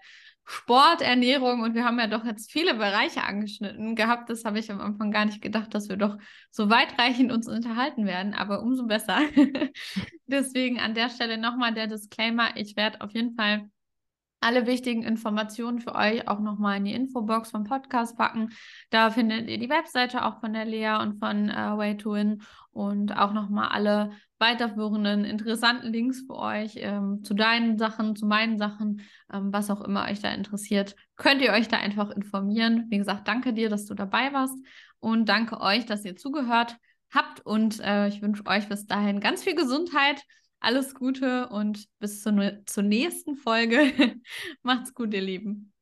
[0.51, 4.31] Sport, Ernährung und wir haben ja doch jetzt viele Bereiche angeschnitten gehabt.
[4.31, 6.17] Das habe ich am Anfang gar nicht gedacht, dass wir doch
[6.51, 9.19] so weitreichend uns unterhalten werden, aber umso besser.
[10.27, 12.57] Deswegen an der Stelle nochmal der Disclaimer.
[12.57, 13.69] Ich werde auf jeden Fall
[14.41, 18.51] alle wichtigen Informationen für euch auch nochmal in die Infobox vom Podcast packen.
[18.89, 22.43] Da findet ihr die Webseite auch von der Lea und von äh, Way to Win
[22.71, 28.59] und auch nochmal alle weiterführenden, interessanten Links für euch ähm, zu deinen Sachen, zu meinen
[28.59, 29.03] Sachen,
[29.33, 30.95] ähm, was auch immer euch da interessiert.
[31.17, 32.87] Könnt ihr euch da einfach informieren.
[32.89, 34.57] Wie gesagt, danke dir, dass du dabei warst
[35.01, 36.77] und danke euch, dass ihr zugehört
[37.11, 40.23] habt und äh, ich wünsche euch bis dahin ganz viel Gesundheit
[40.61, 43.93] alles Gute und bis zur, zur nächsten Folge.
[44.63, 45.73] Macht's gut, ihr Lieben.